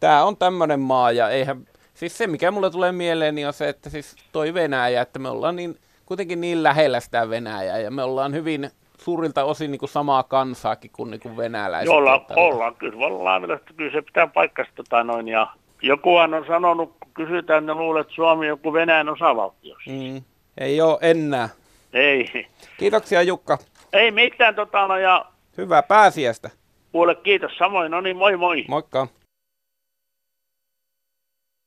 tämä 0.00 0.24
on 0.24 0.36
tämmöinen 0.36 0.80
maa 0.80 1.12
ja 1.12 1.30
eihän, 1.30 1.66
siis 1.94 2.18
se 2.18 2.26
mikä 2.26 2.50
mulle 2.50 2.70
tulee 2.70 2.92
mieleen 2.92 3.34
niin 3.34 3.46
on 3.46 3.52
se, 3.52 3.68
että 3.68 3.90
siis 3.90 4.16
toi 4.32 4.54
Venäjä, 4.54 5.02
että 5.02 5.18
me 5.18 5.28
ollaan 5.28 5.56
niin, 5.56 5.78
kuitenkin 6.06 6.40
niin 6.40 6.62
lähellä 6.62 7.00
sitä 7.00 7.30
Venäjää 7.30 7.78
ja 7.78 7.90
me 7.90 8.02
ollaan 8.02 8.34
hyvin 8.34 8.70
suurilta 8.98 9.44
osin 9.44 9.70
niin 9.70 9.78
kuin 9.78 9.88
samaa 9.88 10.22
kansaakin 10.22 10.90
kuin, 10.90 11.10
niin 11.10 11.20
kuin 11.20 11.36
venäläiset. 11.36 11.94
Olla, 11.94 12.26
ollaan, 12.36 12.74
kyllä 12.74 13.06
ollaan, 13.06 13.50
että 13.50 13.74
kyllä 13.76 13.92
se 13.92 14.02
pitää 14.02 14.26
paikasta 14.26 14.74
tota 14.74 15.04
noin, 15.04 15.28
ja 15.28 15.46
jokuhan 15.82 16.34
on 16.34 16.46
sanonut, 16.46 16.96
kun 17.00 17.12
kysytään, 17.14 17.66
ne 17.66 17.74
luulee, 17.74 18.00
että 18.00 18.14
Suomi 18.14 18.46
on 18.46 18.48
joku 18.48 18.72
Venäjän 18.72 19.08
osavaltio. 19.08 19.76
Mm. 19.86 20.22
Ei 20.58 20.80
ole 20.80 20.98
enää. 21.00 21.48
Ei. 21.92 22.46
Kiitoksia 22.78 23.22
Jukka. 23.22 23.58
Ei 23.92 24.10
mitään, 24.10 24.54
tota, 24.54 24.86
no, 24.86 24.96
ja... 24.96 25.24
Hyvää 25.58 25.82
pääsiäistä. 25.82 26.50
Kuule, 26.92 27.14
kiitos 27.14 27.56
samoin, 27.58 27.90
no 27.90 28.00
niin, 28.00 28.16
moi 28.16 28.36
moi. 28.36 28.64
Moikka. 28.68 29.06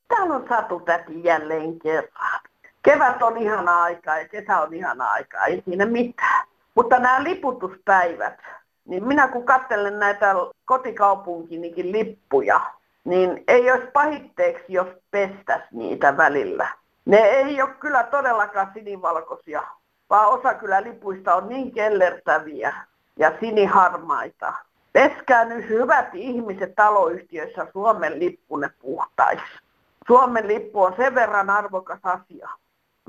Täällä 0.07 0.35
on 0.35 0.45
Satu 0.49 0.79
Täti 0.79 1.23
jälleen 1.23 1.79
kerran. 1.79 2.41
Kevät 2.83 3.21
on 3.21 3.37
ihana 3.37 3.83
aika 3.83 4.17
ja 4.17 4.27
kesä 4.27 4.59
on 4.59 4.73
ihana 4.73 5.11
aika, 5.11 5.45
ei 5.45 5.61
siinä 5.65 5.85
mitään. 5.85 6.47
Mutta 6.75 6.99
nämä 6.99 7.23
liputuspäivät, 7.23 8.39
niin 8.85 9.07
minä 9.07 9.27
kun 9.27 9.45
katselen 9.45 9.99
näitä 9.99 10.35
kotikaupunkinikin 10.65 11.91
lippuja, 11.91 12.61
niin 13.03 13.43
ei 13.47 13.71
olisi 13.71 13.87
pahitteeksi, 13.93 14.73
jos 14.73 14.87
pestäisi 15.11 15.67
niitä 15.71 16.17
välillä. 16.17 16.67
Ne 17.05 17.17
ei 17.17 17.61
ole 17.61 17.69
kyllä 17.79 18.03
todellakaan 18.03 18.71
sinivalkoisia, 18.73 19.63
vaan 20.09 20.29
osa 20.29 20.53
kyllä 20.53 20.83
lipuista 20.83 21.35
on 21.35 21.49
niin 21.49 21.71
kellertäviä 21.71 22.73
ja 23.17 23.31
siniharmaita. 23.39 24.53
Peskää 24.93 25.45
nyt 25.45 25.69
hyvät 25.69 26.09
ihmiset 26.13 26.75
taloyhtiöissä 26.75 27.67
Suomen 27.73 28.19
lippunne 28.19 28.69
puhtaiksi. 28.81 29.59
Suomen 30.07 30.47
lippu 30.47 30.83
on 30.83 30.93
sen 30.97 31.15
verran 31.15 31.49
arvokas 31.49 31.99
asia. 32.03 32.49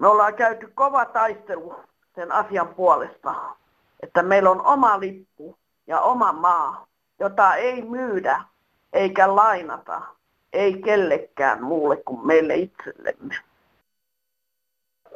Me 0.00 0.08
ollaan 0.08 0.34
käyty 0.34 0.72
kova 0.74 1.04
taistelu 1.04 1.76
sen 2.16 2.32
asian 2.32 2.68
puolesta, 2.68 3.34
että 4.02 4.22
meillä 4.22 4.50
on 4.50 4.66
oma 4.66 5.00
lippu 5.00 5.56
ja 5.86 6.00
oma 6.00 6.32
maa, 6.32 6.86
jota 7.20 7.54
ei 7.54 7.82
myydä 7.82 8.42
eikä 8.92 9.36
lainata, 9.36 10.02
ei 10.52 10.82
kellekään 10.82 11.62
muulle 11.62 11.96
kuin 11.96 12.26
meille 12.26 12.54
itsellemme. 12.54 13.34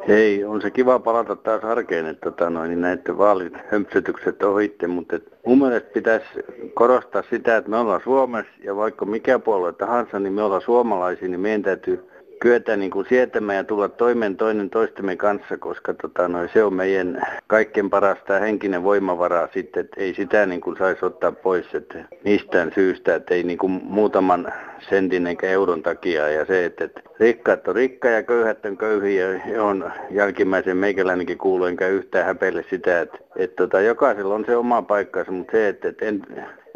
Hei, 0.09 0.45
on 0.45 0.63
se 0.63 0.71
kiva 0.71 0.99
palata 0.99 1.37
taas 1.37 1.65
arkeen, 1.65 2.07
että 2.07 2.31
tota 2.31 2.51
noin, 2.51 2.69
niin 2.69 2.81
näiden 2.81 3.19
vaalihömpsytykset 3.19 4.43
ohitte, 4.43 4.87
mutta 4.87 5.17
et 5.17 5.33
mun 5.47 5.59
mielestä 5.59 5.91
pitäisi 5.95 6.27
korostaa 6.75 7.23
sitä, 7.31 7.57
että 7.57 7.71
me 7.71 7.77
ollaan 7.77 8.01
Suomessa 8.05 8.53
ja 8.65 8.77
vaikka 8.77 9.05
mikä 9.05 9.39
puolue 9.39 9.73
tahansa, 9.73 10.19
niin 10.19 10.33
me 10.33 10.43
ollaan 10.43 10.63
suomalaisia, 10.63 11.29
niin 11.29 11.41
meidän 11.41 11.63
täytyy 11.63 12.10
kyetä 12.41 12.77
niin 12.77 12.91
kuin 12.91 13.07
sietämään 13.09 13.57
ja 13.57 13.65
tulla 13.65 13.89
toimeen 13.89 14.37
toinen 14.37 14.71
toistemme 14.71 15.17
kanssa, 15.17 15.57
koska 15.59 15.95
tota, 15.95 16.29
no, 16.29 16.39
se 16.53 16.65
on 16.65 16.75
meidän 16.75 17.23
kaikkein 17.47 17.91
parasta 17.91 18.39
henkinen 18.39 18.83
voimavara 18.83 19.49
sitten, 19.55 19.81
että 19.81 20.01
ei 20.01 20.15
sitä 20.15 20.47
niin 20.47 20.61
kuin 20.61 20.77
saisi 20.79 21.05
ottaa 21.05 21.33
pois 21.33 21.75
että 21.75 22.05
mistään 22.25 22.73
syystä, 22.75 23.15
että 23.15 23.35
ei 23.35 23.43
niin 23.43 23.59
kuin 23.59 23.81
muutaman 23.85 24.53
sentin 24.89 25.27
eikä 25.27 25.47
euron 25.47 25.83
takia. 25.83 26.29
Ja 26.29 26.45
se, 26.45 26.65
että, 26.65 26.85
että 26.85 27.01
rikkaat 27.21 27.69
on 27.69 27.75
rikka 27.75 28.09
ja 28.09 28.23
köyhät 28.23 28.65
on 28.67 28.77
köyhiä 28.77 29.27
on 29.61 29.93
jälkimmäisen 30.11 30.77
meikäläinenkin 30.77 31.39
kuulu 31.39 31.65
enkä 31.65 31.89
yhtään 31.89 32.27
häpeille 32.27 32.65
sitä, 32.71 33.01
että, 33.01 33.19
että 33.37 33.57
tota, 33.57 33.81
jokaisella 33.81 34.35
on 34.35 34.45
se 34.45 34.57
oma 34.57 34.83
paikkansa, 34.83 35.33
mutta 35.33 35.53
se, 35.53 35.69
että, 35.69 35.89
että 35.89 36.05
en, 36.05 36.23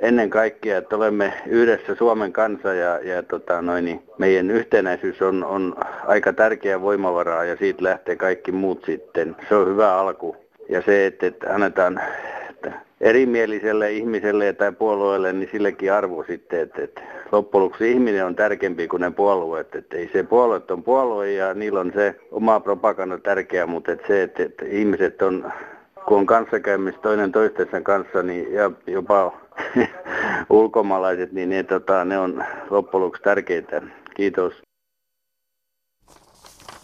ennen 0.02 0.30
kaikkea, 0.30 0.78
että 0.78 0.96
olemme 0.96 1.34
yhdessä 1.46 1.94
Suomen 1.94 2.32
kansa 2.32 2.74
ja, 2.74 2.98
ja 2.98 3.22
tota, 3.22 3.62
noin, 3.62 3.84
niin 3.84 4.02
meidän 4.18 4.50
yhtenäisyys 4.50 5.22
on, 5.22 5.44
on 5.44 5.74
aika 6.06 6.32
tärkeä 6.32 6.80
voimavara 6.80 7.44
ja 7.44 7.56
siitä 7.56 7.84
lähtee 7.84 8.16
kaikki 8.16 8.52
muut 8.52 8.84
sitten. 8.86 9.36
Se 9.48 9.54
on 9.54 9.66
hyvä 9.68 9.98
alku. 9.98 10.36
Ja 10.68 10.82
se, 10.82 11.06
että, 11.06 11.26
että 11.26 11.54
annetaan 11.54 12.00
että 12.50 12.72
erimieliselle 13.00 13.92
ihmiselle 13.92 14.52
tai 14.52 14.72
puolueelle, 14.72 15.32
niin 15.32 15.48
sillekin 15.52 15.92
arvo 15.92 16.24
sitten, 16.24 16.60
että, 16.60 16.82
että 16.82 17.00
loppujen 17.32 17.64
lopuksi 17.64 17.92
ihminen 17.92 18.26
on 18.26 18.36
tärkeämpi 18.36 18.88
kuin 18.88 19.00
ne 19.00 19.10
puolueet. 19.10 19.74
Että 19.74 19.96
ei 19.96 20.10
se 20.12 20.22
puolue 20.22 20.60
on 20.70 20.82
puolue 20.82 21.32
ja 21.32 21.54
niillä 21.54 21.80
on 21.80 21.92
se 21.94 22.14
oma 22.30 22.60
propaganda 22.60 23.18
tärkeä, 23.18 23.66
mutta 23.66 23.92
että 23.92 24.06
se, 24.06 24.22
että, 24.22 24.42
että 24.42 24.64
ihmiset 24.68 25.22
on, 25.22 25.52
kun 26.08 26.18
on 26.18 26.26
kanssakäymistä 26.26 27.02
toinen 27.02 27.32
toistensa 27.32 27.80
kanssa, 27.80 28.22
niin 28.22 28.52
ja 28.52 28.70
jopa 28.86 29.32
ulkomaalaiset, 30.50 31.32
niin 31.32 31.48
ne, 31.48 31.62
tota, 31.62 32.04
ne 32.04 32.18
on 32.18 32.44
loppujen 32.70 33.10
tärkeitä. 33.24 33.82
Kiitos. 34.16 34.52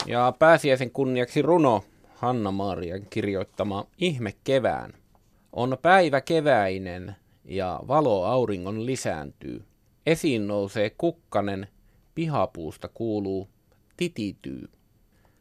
Ja 0.07 0.33
pääsiäisen 0.39 0.91
kunniaksi 0.91 1.43
runo 1.43 1.85
Hanna-Maarian 2.15 3.07
kirjoittama 3.11 3.87
Ihme 3.99 4.35
kevään. 4.45 4.93
On 5.53 5.79
päivä 5.83 6.21
keväinen 6.21 7.17
ja 7.45 7.81
valo 7.89 8.25
auringon 8.25 8.87
lisääntyy. 8.87 9.65
Esiin 10.07 10.47
nousee 10.47 10.91
kukkanen, 10.99 11.69
pihapuusta 12.15 12.89
kuuluu 12.95 13.49
titityy. 13.97 14.69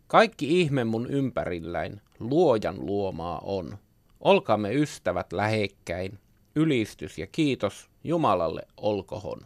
Kaikki 0.09 0.61
ihme 0.61 0.83
mun 0.83 1.07
ympärilläin 1.09 2.01
luojan 2.19 2.85
luomaa 2.85 3.41
on. 3.43 3.77
Olkaamme 4.19 4.73
ystävät 4.73 5.33
lähekkäin, 5.33 6.19
ylistys 6.55 7.17
ja 7.17 7.27
kiitos 7.31 7.89
Jumalalle 8.03 8.61
olkohon. 8.77 9.39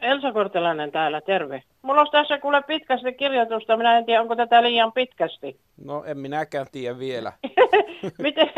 Elsa 0.00 0.32
Kortelainen 0.32 0.92
täällä, 0.92 1.20
terve. 1.20 1.62
Mulla 1.82 2.00
olisi 2.00 2.12
tässä 2.12 2.38
kuule 2.38 2.62
pitkästi 2.62 3.12
kirjoitusta, 3.12 3.76
minä 3.76 3.98
en 3.98 4.04
tiedä 4.04 4.20
onko 4.20 4.36
tätä 4.36 4.62
liian 4.62 4.92
pitkästi. 4.92 5.60
No 5.84 6.04
en 6.04 6.18
minäkään 6.18 6.66
tiedä 6.72 6.98
vielä. 6.98 7.32
Miten? 8.18 8.48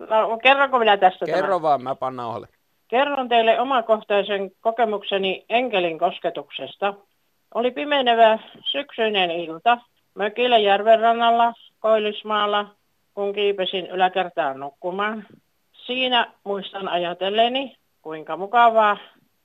No, 0.00 0.38
kerronko 0.42 0.78
minä 0.78 0.96
tästä 0.96 1.26
Kerro 1.26 1.42
tämän? 1.42 1.62
vaan, 1.62 1.82
mä 1.82 1.94
panna 1.94 2.26
ohle. 2.26 2.48
Kerron 2.88 3.28
teille 3.28 3.60
omakohtaisen 3.60 4.50
kokemukseni 4.60 5.44
enkelin 5.48 5.98
kosketuksesta. 5.98 6.94
Oli 7.54 7.70
pimenevä 7.70 8.38
syksyinen 8.64 9.30
ilta 9.30 9.78
mökillä 10.14 10.58
järvenrannalla 10.58 11.52
Koillismaalla, 11.80 12.66
kun 13.14 13.34
kiipesin 13.34 13.86
yläkertaan 13.86 14.60
nukkumaan. 14.60 15.26
Siinä 15.72 16.32
muistan 16.44 16.88
ajatelleni, 16.88 17.76
kuinka 18.02 18.36
mukavaa 18.36 18.96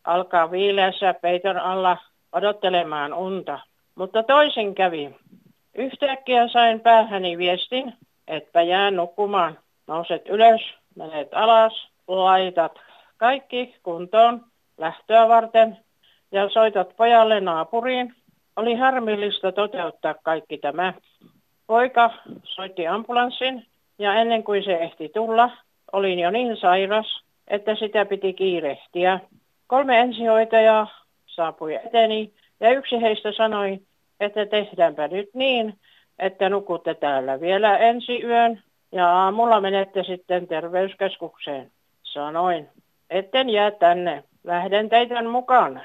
alkaa 0.03 0.51
viileässä 0.51 1.13
peiton 1.13 1.57
alla 1.57 1.97
odottelemaan 2.31 3.13
unta. 3.13 3.59
Mutta 3.95 4.23
toisin 4.23 4.75
kävi. 4.75 5.15
Yhtäkkiä 5.75 6.47
sain 6.47 6.79
päähäni 6.79 7.37
viestin, 7.37 7.93
että 8.27 8.61
jää 8.61 8.91
nukkumaan. 8.91 9.59
Nouset 9.87 10.29
ylös, 10.29 10.61
menet 10.95 11.33
alas, 11.33 11.87
laitat 12.07 12.71
kaikki 13.17 13.75
kuntoon 13.83 14.45
lähtöä 14.77 15.27
varten 15.27 15.77
ja 16.31 16.49
soitat 16.49 16.95
pojalle 16.97 17.39
naapuriin. 17.39 18.15
Oli 18.55 18.75
harmillista 18.75 19.51
toteuttaa 19.51 20.15
kaikki 20.23 20.57
tämä. 20.57 20.93
Poika 21.67 22.11
soitti 22.43 22.87
ambulanssin 22.87 23.65
ja 23.99 24.13
ennen 24.13 24.43
kuin 24.43 24.63
se 24.63 24.73
ehti 24.73 25.09
tulla, 25.09 25.49
olin 25.91 26.19
jo 26.19 26.31
niin 26.31 26.57
sairas, 26.57 27.23
että 27.47 27.75
sitä 27.75 28.05
piti 28.05 28.33
kiirehtiä. 28.33 29.19
Kolme 29.67 29.99
ensihoitajaa 29.99 30.87
saapui 31.25 31.75
eteni 31.75 32.33
ja 32.59 32.69
yksi 32.69 33.01
heistä 33.01 33.31
sanoi, 33.31 33.79
että 34.19 34.45
tehdäänpä 34.45 35.07
nyt 35.07 35.29
niin, 35.33 35.79
että 36.19 36.49
nukutte 36.49 36.93
täällä 36.93 37.41
vielä 37.41 37.77
ensi 37.77 38.23
yön 38.23 38.61
ja 38.91 39.09
aamulla 39.09 39.61
menette 39.61 40.03
sitten 40.03 40.47
terveyskeskukseen. 40.47 41.71
Sanoin, 42.03 42.69
etten 43.09 43.49
jää 43.49 43.71
tänne, 43.71 44.23
lähden 44.43 44.89
teidän 44.89 45.25
mukaan. 45.25 45.81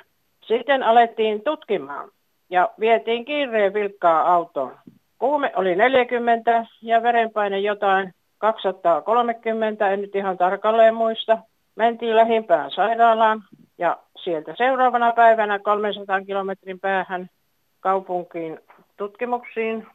Sitten 0.49 0.83
alettiin 0.83 1.43
tutkimaan 1.43 2.11
ja 2.51 2.71
vietiin 2.81 3.25
kiireen 3.25 3.75
vilkkaa 3.75 4.35
autoon. 4.35 4.79
Kuume 5.19 5.53
oli 5.57 5.75
40 5.75 6.67
ja 6.83 7.03
verenpaine 7.03 7.59
jotain 7.59 8.15
230, 8.39 9.91
en 9.91 10.01
nyt 10.01 10.15
ihan 10.15 10.39
tarkalleen 10.39 10.95
muista. 10.95 11.39
Mentiin 11.77 12.17
lähimpään 12.17 12.71
sairaalaan 12.71 13.43
ja 13.79 13.97
sieltä 14.25 14.55
seuraavana 14.57 15.13
päivänä 15.13 15.59
300 15.59 16.21
kilometrin 16.21 16.81
päähän 16.81 17.31
kaupunkiin 17.81 18.59
tutkimuksiin. 18.97 19.87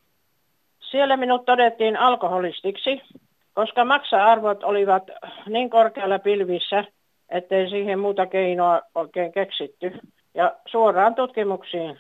Siellä 0.80 1.18
minut 1.18 1.46
todettiin 1.46 1.98
alkoholistiksi, 1.98 3.02
koska 3.54 3.86
maksa-arvot 3.86 4.64
olivat 4.64 5.04
niin 5.48 5.70
korkealla 5.70 6.20
pilvissä, 6.20 6.84
ettei 7.30 7.70
siihen 7.70 8.00
muuta 8.00 8.26
keinoa 8.26 8.82
oikein 8.96 9.32
keksitty. 9.32 10.00
Ja 10.34 10.56
suoraan 10.66 11.16
tutkimuksiin 11.16 11.98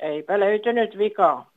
eipä 0.00 0.40
löytynyt 0.40 0.98
vikaa. 0.98 1.50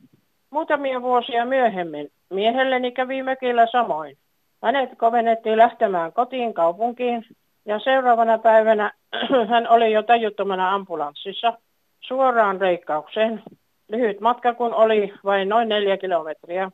Muutamia 0.50 1.02
vuosia 1.02 1.44
myöhemmin 1.44 2.10
miehelleni 2.30 2.92
kävi 2.92 3.22
mökillä 3.22 3.66
samoin. 3.66 4.16
Hänet 4.62 4.90
kovennettiin 4.98 5.58
lähtemään 5.58 6.12
kotiin 6.12 6.54
kaupunkiin 6.54 7.26
ja 7.66 7.78
seuraavana 7.78 8.38
päivänä 8.38 8.92
hän 9.50 9.68
oli 9.68 9.92
jo 9.92 10.02
tajuttomana 10.02 10.74
ambulanssissa 10.74 11.58
suoraan 12.00 12.60
reikkaukseen. 12.60 13.42
Lyhyt 13.88 14.20
matka 14.20 14.54
kun 14.54 14.74
oli 14.74 15.12
vain 15.24 15.48
noin 15.48 15.68
neljä 15.68 15.96
kilometriä. 15.96 16.70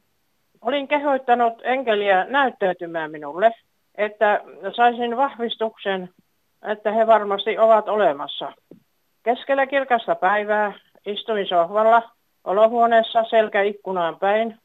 Olin 0.61 0.89
kehoittanut 0.89 1.55
enkeliä 1.63 2.25
näyttäytymään 2.25 3.11
minulle, 3.11 3.53
että 3.95 4.41
saisin 4.77 5.17
vahvistuksen, 5.17 6.09
että 6.63 6.93
he 6.93 7.07
varmasti 7.07 7.59
ovat 7.59 7.89
olemassa. 7.89 8.53
Keskellä 9.27 9.67
kirkasta 9.67 10.15
päivää 10.15 10.73
istuin 11.07 11.47
sohvalla 11.47 12.03
olohuoneessa 12.45 13.25
selkä 13.31 13.63
ikkunaan 13.63 14.19
päin. 14.19 14.59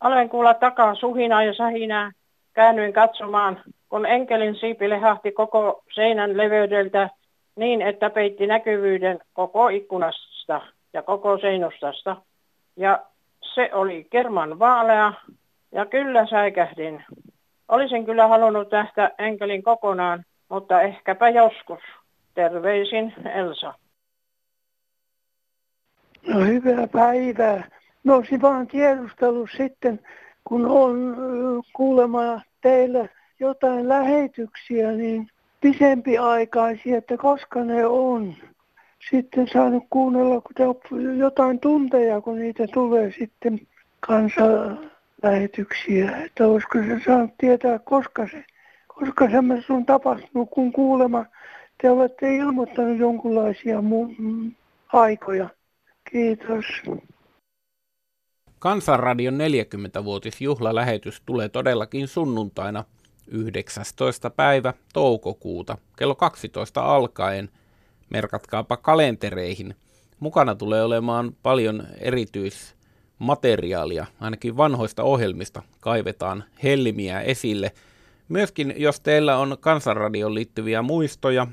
Aloin 0.00 0.28
kuulla 0.28 0.54
takaa 0.54 0.94
suhinaa 0.94 1.42
ja 1.42 1.54
sähinää. 1.54 2.12
Käännyin 2.52 2.92
katsomaan, 2.92 3.60
kun 3.88 4.06
enkelin 4.06 4.54
siipi 4.54 4.88
lehahti 4.88 5.32
koko 5.32 5.82
seinän 5.94 6.36
leveydeltä 6.36 7.10
niin, 7.56 7.82
että 7.82 8.10
peitti 8.10 8.46
näkyvyyden 8.46 9.18
koko 9.32 9.68
ikkunasta 9.68 10.60
ja 10.92 11.02
koko 11.02 11.38
seinustasta. 11.38 12.16
Ja 12.76 13.02
se 13.54 13.70
oli 13.72 14.06
kerman 14.10 14.58
vaalea 14.58 15.12
ja 15.72 15.86
kyllä 15.86 16.26
säikähdin. 16.26 17.04
Olisin 17.68 18.04
kyllä 18.06 18.26
halunnut 18.26 18.70
nähdä 18.70 19.10
enkelin 19.18 19.62
kokonaan, 19.62 20.24
mutta 20.48 20.82
ehkäpä 20.82 21.28
joskus. 21.28 21.82
Terveisin 22.34 23.14
Elsa. 23.34 23.74
No 26.28 26.40
hyvää 26.40 26.86
päivää. 26.86 27.68
No 28.04 28.22
vaan 28.42 28.66
tiedustellut 28.66 29.50
sitten, 29.56 30.00
kun 30.44 30.66
on 30.66 31.16
kuulemma 31.72 32.40
teillä 32.60 33.08
jotain 33.40 33.88
lähetyksiä, 33.88 34.92
niin 34.92 35.30
pisempiaikaisia, 35.60 36.98
että 36.98 37.16
koska 37.16 37.64
ne 37.64 37.86
on. 37.86 38.34
Sitten 39.10 39.48
saanut 39.52 39.84
kuunnella, 39.90 40.40
kun 40.40 40.54
jotain 41.18 41.60
tunteja, 41.60 42.20
kun 42.20 42.38
niitä 42.38 42.66
tulee 42.74 43.12
sitten 43.18 43.60
kansanlähetyksiä. 44.00 46.16
Että 46.24 46.46
olisiko 46.46 46.78
se 46.78 47.00
saanut 47.06 47.30
tietää, 47.38 47.78
koska 47.78 48.28
se, 48.28 48.44
koska 48.86 49.30
semmoista 49.30 49.74
on 49.74 49.86
tapahtunut, 49.86 50.50
kun 50.50 50.72
kuulema 50.72 51.24
te 51.82 51.90
olette 51.90 52.36
ilmoittanut 52.36 52.98
jonkunlaisia 52.98 53.82
mun 53.82 54.16
aikoja. 54.92 55.48
Kiitos. 56.12 56.64
Kansanradion 58.58 59.34
40-vuotisjuhlalähetys 59.34 61.22
tulee 61.26 61.48
todellakin 61.48 62.08
sunnuntaina 62.08 62.84
19. 63.26 64.30
päivä 64.30 64.74
toukokuuta 64.92 65.78
kello 65.96 66.14
12 66.14 66.94
alkaen. 66.94 67.48
Merkatkaapa 68.10 68.76
kalentereihin. 68.76 69.74
Mukana 70.20 70.54
tulee 70.54 70.82
olemaan 70.82 71.36
paljon 71.42 71.86
erityismateriaalia, 72.00 74.06
ainakin 74.20 74.56
vanhoista 74.56 75.02
ohjelmista 75.02 75.62
kaivetaan 75.80 76.44
helmiä 76.62 77.20
esille. 77.20 77.72
Myöskin 78.28 78.74
jos 78.76 79.00
teillä 79.00 79.36
on 79.36 79.56
Kansanradioon 79.60 80.34
liittyviä 80.34 80.82
muistoja, 80.82 81.46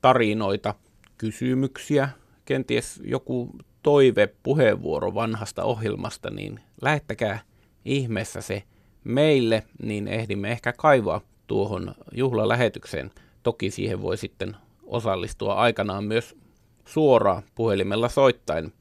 tarinoita, 0.00 0.74
kysymyksiä, 1.18 2.08
kenties 2.44 3.00
joku 3.04 3.50
toive, 3.82 4.28
puheenvuoro 4.42 5.14
vanhasta 5.14 5.64
ohjelmasta, 5.64 6.30
niin 6.30 6.60
lähettäkää 6.82 7.38
ihmeessä 7.84 8.40
se 8.40 8.62
meille, 9.04 9.62
niin 9.82 10.08
ehdimme 10.08 10.50
ehkä 10.52 10.72
kaivaa 10.72 11.20
tuohon 11.46 11.94
juhlalähetykseen. 12.12 13.10
Toki 13.42 13.70
siihen 13.70 14.02
voi 14.02 14.16
sitten 14.16 14.56
osallistua 14.82 15.54
aikanaan 15.54 16.04
myös 16.04 16.36
suoraan 16.84 17.42
puhelimella 17.54 18.08
soittain. 18.08 18.72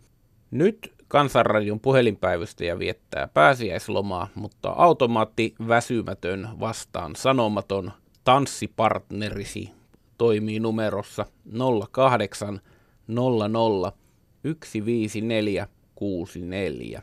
Nyt 0.51 0.93
Kansanradion 1.07 1.79
puhelinpäivystäjä 1.79 2.79
viettää 2.79 3.27
pääsiäislomaa, 3.27 4.27
mutta 4.35 4.69
automaatti 4.69 5.55
väsymätön 5.67 6.49
vastaan 6.59 7.15
sanomaton 7.15 7.91
tanssipartnerisi 8.23 9.71
toimii 10.17 10.59
numerossa 10.59 11.25
08 11.91 12.61
00 13.07 13.91
15464. 14.47 17.01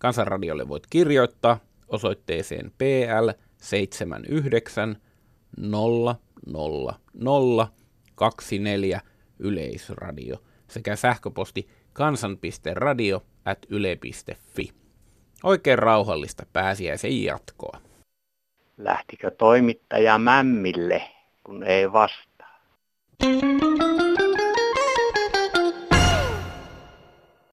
Kansanradiolle 0.00 0.68
voit 0.68 0.86
kirjoittaa 0.90 1.60
osoitteeseen 1.88 2.72
PL 2.78 3.28
79 3.58 4.96
000 5.56 6.16
24 8.14 9.00
Yleisradio 9.38 10.36
sekä 10.68 10.96
sähköposti 10.96 11.68
kansan.radio 11.92 13.22
at 13.44 13.58
yle.fi. 13.68 14.70
Oikein 15.44 15.78
rauhallista 15.78 16.46
pääsiäisen 16.52 17.22
jatkoa. 17.22 17.80
Lähtikö 18.76 19.30
toimittaja 19.30 20.18
mämmille, 20.18 21.02
kun 21.44 21.62
ei 21.62 21.92
vastaa? 21.92 22.60